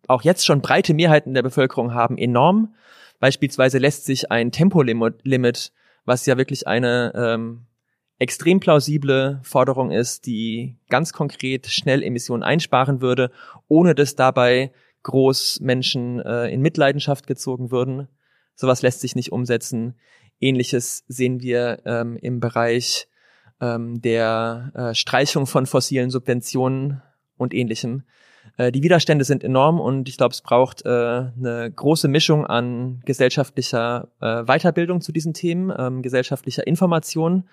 [0.08, 2.74] auch jetzt schon breite Mehrheiten der Bevölkerung haben, enorm.
[3.20, 5.72] Beispielsweise lässt sich ein Tempolimit,
[6.06, 7.66] was ja wirklich eine ähm,
[8.18, 13.32] extrem plausible Forderung ist, die ganz konkret schnell Emissionen einsparen würde,
[13.68, 14.72] ohne dass dabei
[15.04, 18.08] groß Menschen äh, in Mitleidenschaft gezogen würden.
[18.56, 19.96] Sowas lässt sich nicht umsetzen.
[20.42, 23.08] Ähnliches sehen wir ähm, im Bereich
[23.62, 27.02] ähm, der äh, Streichung von fossilen Subventionen
[27.38, 28.04] und ähnlichem.
[28.58, 33.02] Äh, die Widerstände sind enorm und ich glaube, es braucht äh, eine große Mischung an
[33.06, 37.46] gesellschaftlicher äh, Weiterbildung zu diesen Themen, ähm, gesellschaftlicher Information,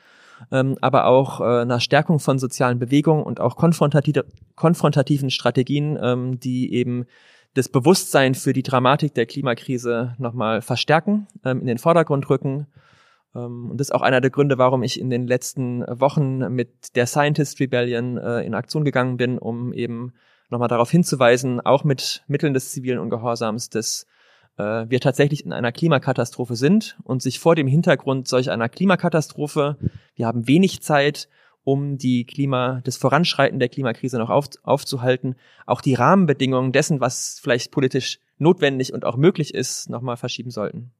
[0.53, 4.25] ähm, aber auch äh, einer Stärkung von sozialen Bewegungen und auch konfrontative,
[4.55, 7.07] konfrontativen Strategien, ähm, die eben
[7.55, 12.67] das Bewusstsein für die Dramatik der Klimakrise nochmal verstärken, ähm, in den Vordergrund rücken.
[13.35, 16.95] Ähm, und das ist auch einer der Gründe, warum ich in den letzten Wochen mit
[16.97, 20.13] der Scientist Rebellion äh, in Aktion gegangen bin, um eben
[20.51, 24.07] nochmal darauf hinzuweisen, auch mit Mitteln des zivilen Ungehorsams, dass
[24.57, 29.77] äh, wir tatsächlich in einer Klimakatastrophe sind und sich vor dem Hintergrund solch einer Klimakatastrophe,
[30.15, 31.29] wir haben wenig Zeit,
[31.65, 35.35] um die Klima, das Voranschreiten der Klimakrise noch auf, aufzuhalten,
[35.67, 40.93] auch die Rahmenbedingungen dessen, was vielleicht politisch notwendig und auch möglich ist, nochmal verschieben sollten.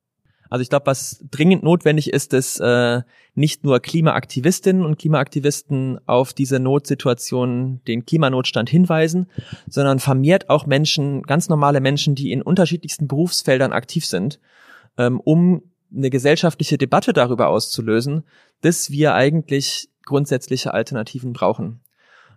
[0.51, 3.03] Also ich glaube, was dringend notwendig ist, dass äh,
[3.35, 9.29] nicht nur Klimaaktivistinnen und Klimaaktivisten auf diese Notsituation, den Klimanotstand hinweisen,
[9.69, 14.41] sondern vermehrt auch Menschen, ganz normale Menschen, die in unterschiedlichsten Berufsfeldern aktiv sind,
[14.99, 15.63] ähm, um
[15.95, 18.25] eine gesellschaftliche Debatte darüber auszulösen,
[18.61, 21.81] dass wir eigentlich grundsätzliche Alternativen brauchen.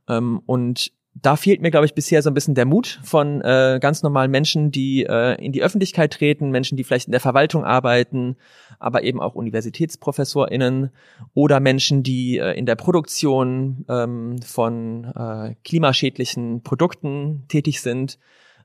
[0.07, 0.91] Ähm, und
[1.21, 4.31] da fehlt mir, glaube ich, bisher so ein bisschen der Mut von äh, ganz normalen
[4.31, 8.37] Menschen, die äh, in die Öffentlichkeit treten, Menschen, die vielleicht in der Verwaltung arbeiten,
[8.79, 10.91] aber eben auch UniversitätsprofessorInnen
[11.33, 18.19] oder Menschen, die äh, in der Produktion ähm, von äh, klimaschädlichen Produkten tätig sind,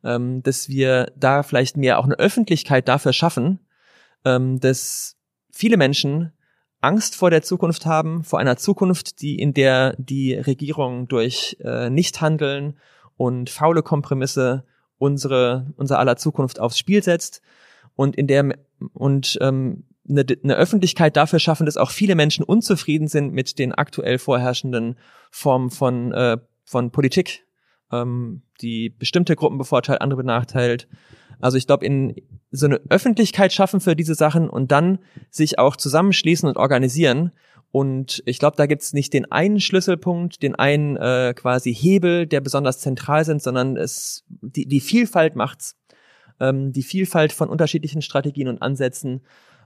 [0.05, 3.61] ähm, dass wir da vielleicht mehr auch eine Öffentlichkeit dafür schaffen,
[4.25, 5.17] ähm, dass
[5.51, 6.33] viele Menschen
[6.85, 11.91] Angst vor der Zukunft haben, vor einer Zukunft, die in der die Regierung durch äh,
[11.91, 12.79] Nichthandeln
[13.17, 14.65] und faule Kompromisse
[14.99, 17.43] unsere unser aller Zukunft aufs Spiel setzt
[17.97, 18.57] und in der
[18.93, 23.73] und ähm, eine, eine Öffentlichkeit dafür schaffen, dass auch viele Menschen unzufrieden sind mit den
[23.73, 24.97] aktuell vorherrschenden
[25.31, 27.44] Formen von äh, von Politik,
[28.03, 30.89] ähm, die bestimmte Gruppen bevorteilt, andere benachteilt.
[31.41, 32.15] Also ich glaube, in
[32.51, 34.99] so eine Öffentlichkeit schaffen für diese Sachen und dann
[35.31, 37.33] sich auch zusammenschließen und organisieren.
[37.71, 42.41] Und ich glaube, da gibt's nicht den einen Schlüsselpunkt, den einen äh, quasi Hebel, der
[42.41, 45.77] besonders zentral sind, sondern es die, die Vielfalt macht's.
[46.39, 49.23] Ähm, die Vielfalt von unterschiedlichen Strategien und Ansätzen,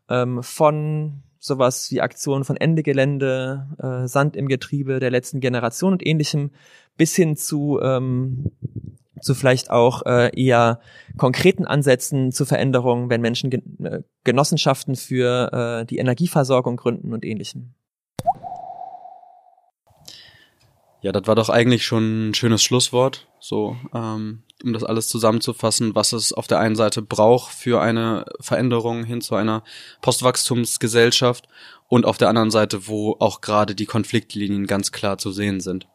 [0.08, 5.92] ähm, von sowas wie Aktionen von Ende Gelände, äh, Sand im Getriebe der letzten Generation
[5.92, 6.50] und ähnlichem,
[6.98, 8.50] bis hin zu ähm,
[9.20, 10.80] zu vielleicht auch äh, eher
[11.16, 17.24] konkreten Ansätzen zur Veränderung, wenn Menschen Gen äh, Genossenschaften für äh, die Energieversorgung gründen und
[17.24, 17.74] ähnlichem.
[21.00, 25.94] Ja, das war doch eigentlich schon ein schönes Schlusswort, so ähm, um das alles zusammenzufassen,
[25.94, 29.62] was es auf der einen Seite braucht für eine Veränderung hin zu einer
[30.02, 31.48] Postwachstumsgesellschaft
[31.86, 35.86] und auf der anderen Seite, wo auch gerade die Konfliktlinien ganz klar zu sehen sind.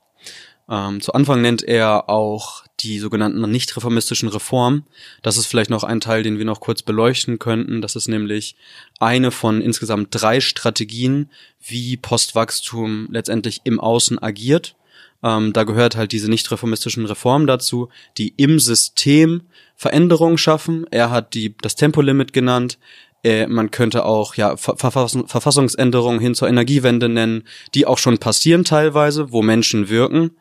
[0.70, 4.86] Ähm, zu Anfang nennt er auch die sogenannten nicht-reformistischen Reformen.
[5.22, 7.82] Das ist vielleicht noch ein Teil, den wir noch kurz beleuchten könnten.
[7.82, 8.56] Das ist nämlich
[9.00, 11.30] eine von insgesamt drei Strategien,
[11.62, 14.76] wie Postwachstum letztendlich im Außen agiert.
[15.22, 19.42] Ähm, da gehört halt diese nicht-reformistischen Reformen dazu, die im System
[19.76, 20.86] Veränderungen schaffen.
[20.92, 22.78] Er hat die, das Tempolimit genannt.
[23.24, 27.44] Äh, man könnte auch ja Verfassung, Verfassungsänderungen hin zur Energiewende nennen,
[27.74, 30.32] die auch schon passieren teilweise, wo Menschen wirken,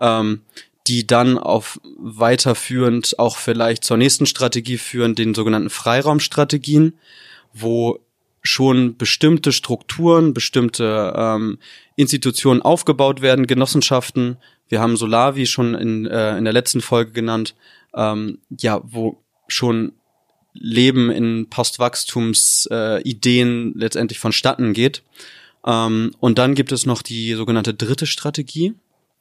[0.00, 0.42] ähm,
[0.86, 6.94] die dann auf weiterführend auch vielleicht zur nächsten Strategie führen, den sogenannten Freiraumstrategien,
[7.52, 7.98] wo
[8.42, 11.58] schon bestimmte Strukturen, bestimmte ähm,
[11.96, 17.12] Institutionen aufgebaut werden, Genossenschaften, Wir haben Solar, wie schon in, äh, in der letzten Folge
[17.12, 17.54] genannt,
[17.94, 19.92] ähm, ja, wo schon
[20.60, 25.02] Leben in Postwachstumsideen äh, letztendlich vonstatten geht.
[25.66, 28.74] Ähm, und dann gibt es noch die sogenannte dritte Strategie.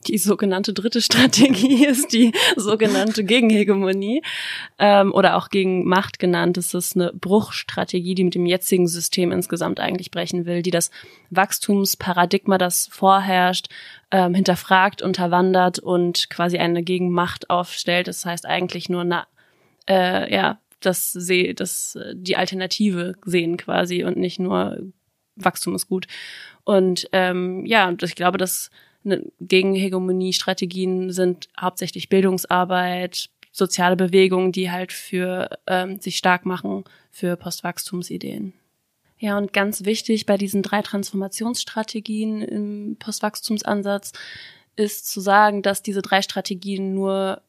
[0.05, 4.21] Die sogenannte dritte Strategie ist die sogenannte Gegenhegemonie
[4.77, 6.57] ähm, oder auch gegen Macht genannt.
[6.57, 10.91] Es ist eine Bruchstrategie, die mit dem jetzigen System insgesamt eigentlich brechen will, die das
[11.31, 13.67] Wachstumsparadigma, das vorherrscht,
[14.11, 18.07] ähm, hinterfragt, unterwandert und quasi eine Gegenmacht aufstellt.
[18.07, 19.25] Das heißt eigentlich nur eine,
[19.89, 24.77] äh, ja, das, seh, das die Alternative sehen quasi und nicht nur
[25.35, 26.07] Wachstum ist gut.
[26.63, 28.69] Und ähm, ja, ich glaube, dass
[29.03, 37.35] ne, Gegenhegemonie-Strategien sind hauptsächlich Bildungsarbeit, soziale Bewegungen, die halt für ähm, sich stark machen für
[37.35, 38.53] Postwachstumsideen.
[39.19, 44.11] Ja, und ganz wichtig bei diesen drei Transformationsstrategien im Postwachstumsansatz
[44.75, 47.41] ist zu sagen, dass diese drei Strategien nur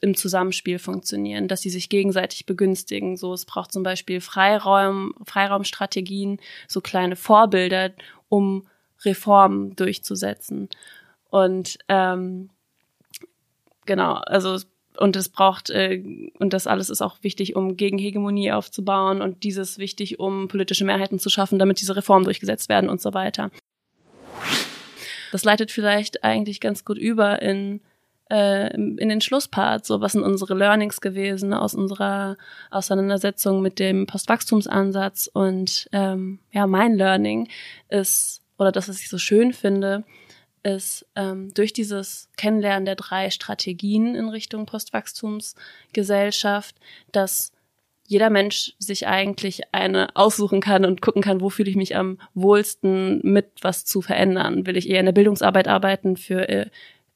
[0.00, 3.16] im Zusammenspiel funktionieren, dass sie sich gegenseitig begünstigen.
[3.16, 6.38] So, es braucht zum Beispiel Freiraum, Freiraumstrategien,
[6.68, 7.90] so kleine Vorbilder,
[8.28, 8.66] um
[9.04, 10.68] Reformen durchzusetzen.
[11.30, 12.50] Und ähm,
[13.86, 14.58] genau, also
[14.98, 16.02] und es braucht äh,
[16.38, 21.18] und das alles ist auch wichtig, um Gegenhegemonie aufzubauen und dieses wichtig, um politische Mehrheiten
[21.18, 23.50] zu schaffen, damit diese Reformen durchgesetzt werden und so weiter.
[25.32, 27.80] Das leitet vielleicht eigentlich ganz gut über in
[28.32, 32.38] äh, in den Schlusspart, so was sind unsere Learnings gewesen aus unserer
[32.70, 37.50] Auseinandersetzung mit dem Postwachstumsansatz und ähm, ja, mein Learning
[37.90, 40.04] ist, oder das, was ich so schön finde,
[40.62, 46.76] ist ähm, durch dieses Kennenlernen der drei Strategien in Richtung Postwachstumsgesellschaft,
[47.10, 47.52] dass
[48.06, 52.16] jeder Mensch sich eigentlich eine aussuchen kann und gucken kann, wo fühle ich mich am
[52.34, 54.66] wohlsten mit was zu verändern.
[54.66, 56.48] Will ich eher in der Bildungsarbeit arbeiten für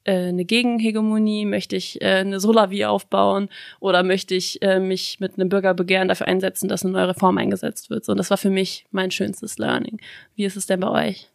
[0.07, 1.45] äh, eine Gegenhegemonie?
[1.45, 3.49] Möchte ich äh, eine Solavi aufbauen?
[3.79, 7.89] Oder möchte ich äh, mich mit einem Bürgerbegehren dafür einsetzen, dass eine neue Reform eingesetzt
[7.89, 8.05] wird?
[8.05, 9.99] So, und das war für mich mein schönstes Learning.
[10.35, 11.29] Wie ist es denn bei euch?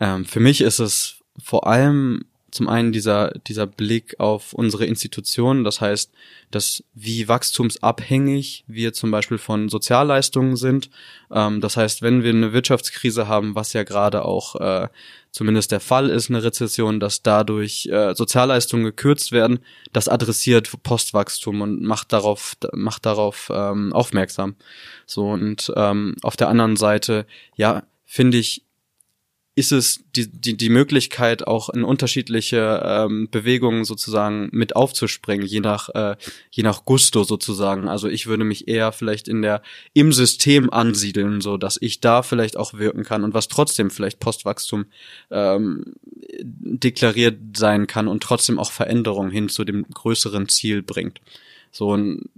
[0.00, 5.64] Ähm, für mich ist es vor allem zum einen dieser, dieser Blick auf unsere Institutionen,
[5.64, 6.12] das heißt,
[6.50, 10.90] dass wie wachstumsabhängig wir zum Beispiel von Sozialleistungen sind.
[11.30, 14.88] Ähm, das heißt, wenn wir eine Wirtschaftskrise haben, was ja gerade auch äh,
[15.30, 19.60] zumindest der Fall ist, eine Rezession, dass dadurch äh, Sozialleistungen gekürzt werden,
[19.92, 24.56] das adressiert Postwachstum und macht darauf, macht darauf ähm, aufmerksam.
[25.06, 28.64] So und ähm, auf der anderen Seite, ja, finde ich,
[29.60, 35.60] ist es die, die, die Möglichkeit, auch in unterschiedliche ähm, Bewegungen sozusagen mit aufzuspringen, je
[35.60, 36.16] nach, äh,
[36.50, 37.86] je nach Gusto sozusagen.
[37.86, 39.60] Also ich würde mich eher vielleicht in der,
[39.92, 44.18] im System ansiedeln, so dass ich da vielleicht auch wirken kann und was trotzdem vielleicht
[44.18, 44.86] Postwachstum
[45.30, 45.92] ähm,
[46.40, 51.20] deklariert sein kann und trotzdem auch Veränderungen hin zu dem größeren Ziel bringt.
[51.70, 52.30] So und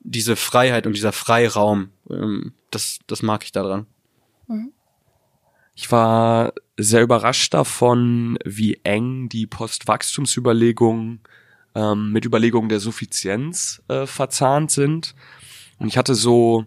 [0.00, 3.84] diese Freiheit und dieser Freiraum, ähm, das, das mag ich daran.
[4.48, 4.72] Mhm.
[5.80, 11.20] Ich war sehr überrascht davon, wie eng die Postwachstumsüberlegungen
[11.74, 15.14] ähm, mit Überlegungen der Suffizienz äh, verzahnt sind.
[15.78, 16.66] Und ich hatte so,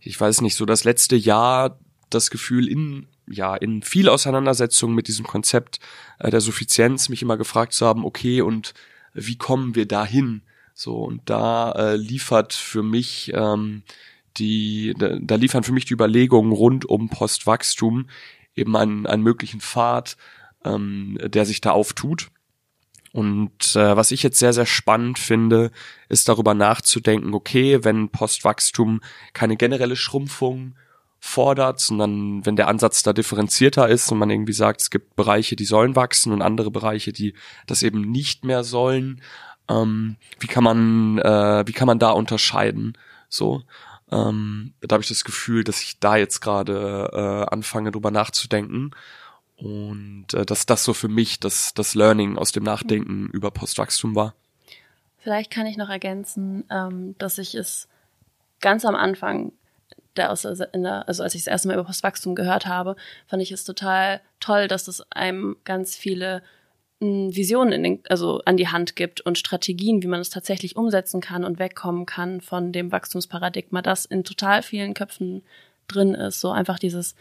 [0.00, 1.78] ich weiß nicht, so das letzte Jahr
[2.10, 5.78] das Gefühl, in ja in viel Auseinandersetzung mit diesem Konzept
[6.18, 8.74] äh, der Suffizienz mich immer gefragt zu haben, okay, und
[9.14, 10.42] wie kommen wir dahin?
[10.74, 13.84] So und da äh, liefert für mich ähm,
[14.36, 18.08] die, da, da liefern für mich die Überlegungen rund um Postwachstum
[18.54, 20.16] eben einen, einen möglichen Pfad,
[20.64, 22.30] ähm, der sich da auftut.
[23.12, 25.70] Und äh, was ich jetzt sehr, sehr spannend finde,
[26.08, 29.00] ist darüber nachzudenken, okay, wenn Postwachstum
[29.34, 30.74] keine generelle Schrumpfung
[31.20, 35.56] fordert, sondern wenn der Ansatz da differenzierter ist und man irgendwie sagt, es gibt Bereiche,
[35.56, 37.34] die sollen wachsen und andere Bereiche, die
[37.66, 39.20] das eben nicht mehr sollen,
[39.68, 42.98] ähm, wie kann man, äh, wie kann man da unterscheiden?
[43.28, 43.62] So.
[44.12, 48.90] Ähm, da habe ich das Gefühl, dass ich da jetzt gerade äh, anfange, drüber nachzudenken.
[49.56, 54.14] Und äh, dass das so für mich das, das Learning aus dem Nachdenken über Postwachstum
[54.14, 54.34] war.
[55.18, 57.88] Vielleicht kann ich noch ergänzen, ähm, dass ich es
[58.60, 59.52] ganz am Anfang,
[60.16, 62.96] der, also als ich das erste Mal über Postwachstum gehört habe,
[63.26, 66.42] fand ich es total toll, dass es einem ganz viele
[67.02, 71.20] Visionen in den, also an die Hand gibt und Strategien, wie man es tatsächlich umsetzen
[71.20, 75.42] kann und wegkommen kann von dem Wachstumsparadigma, das in total vielen Köpfen
[75.88, 76.40] drin ist.
[76.40, 77.14] So einfach dieses,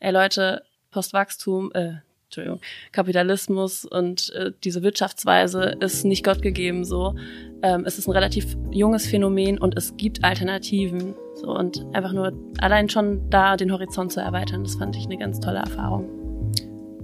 [0.00, 1.94] ey Leute, Postwachstum, äh,
[2.26, 2.60] Entschuldigung,
[2.92, 7.14] Kapitalismus und äh, diese Wirtschaftsweise ist nicht Gott gegeben so.
[7.62, 11.14] Ähm, es ist ein relativ junges Phänomen und es gibt Alternativen.
[11.34, 15.18] So und einfach nur allein schon da den Horizont zu erweitern, das fand ich eine
[15.18, 16.08] ganz tolle Erfahrung.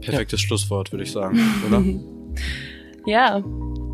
[0.01, 0.47] Perfektes ja.
[0.47, 1.83] Schlusswort, würde ich sagen, oder?
[3.07, 3.43] Ja,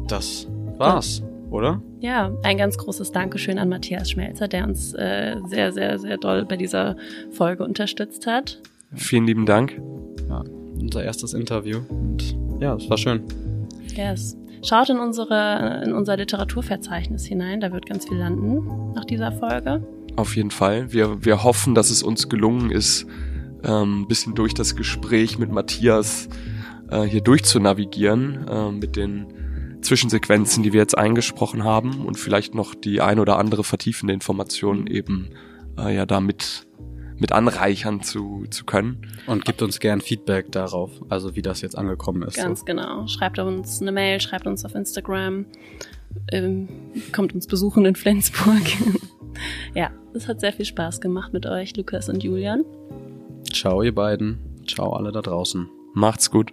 [0.08, 0.46] Das
[0.78, 1.80] war's, oder?
[2.00, 6.44] ja, ein ganz großes Dankeschön an Matthias Schmelzer, der uns äh, sehr, sehr, sehr doll
[6.44, 6.96] bei dieser
[7.30, 8.60] Folge unterstützt hat.
[8.94, 9.80] Vielen lieben Dank.
[10.28, 10.42] Ja,
[10.80, 11.78] unser erstes Interview.
[11.88, 13.22] Und ja, es war schön.
[13.94, 14.36] Yes.
[14.62, 19.82] Schaut in unsere, in unser Literaturverzeichnis hinein, da wird ganz viel landen nach dieser Folge.
[20.16, 20.92] Auf jeden Fall.
[20.92, 23.06] Wir, wir hoffen, dass es uns gelungen ist,
[23.64, 26.28] ähm, ein bisschen durch das Gespräch mit Matthias
[26.94, 32.74] äh, hier durchzunavigieren, äh, mit den Zwischensequenzen, die wir jetzt eingesprochen haben und vielleicht noch
[32.74, 35.30] die ein oder andere vertiefende Information eben
[35.78, 36.66] äh, ja damit
[37.16, 39.06] mit anreichern zu, zu können.
[39.26, 42.36] Und gibt uns gern Feedback darauf, also wie das jetzt angekommen ist.
[42.36, 42.64] Ganz so.
[42.64, 43.06] genau.
[43.06, 45.46] Schreibt uns eine Mail, schreibt uns auf Instagram,
[46.32, 46.68] ähm,
[47.12, 48.62] kommt uns besuchen in Flensburg.
[49.74, 52.64] ja, es hat sehr viel Spaß gemacht mit euch, Lukas und Julian.
[53.52, 54.38] Ciao, ihr beiden.
[54.66, 55.68] Ciao, alle da draußen.
[55.94, 56.52] Macht's gut.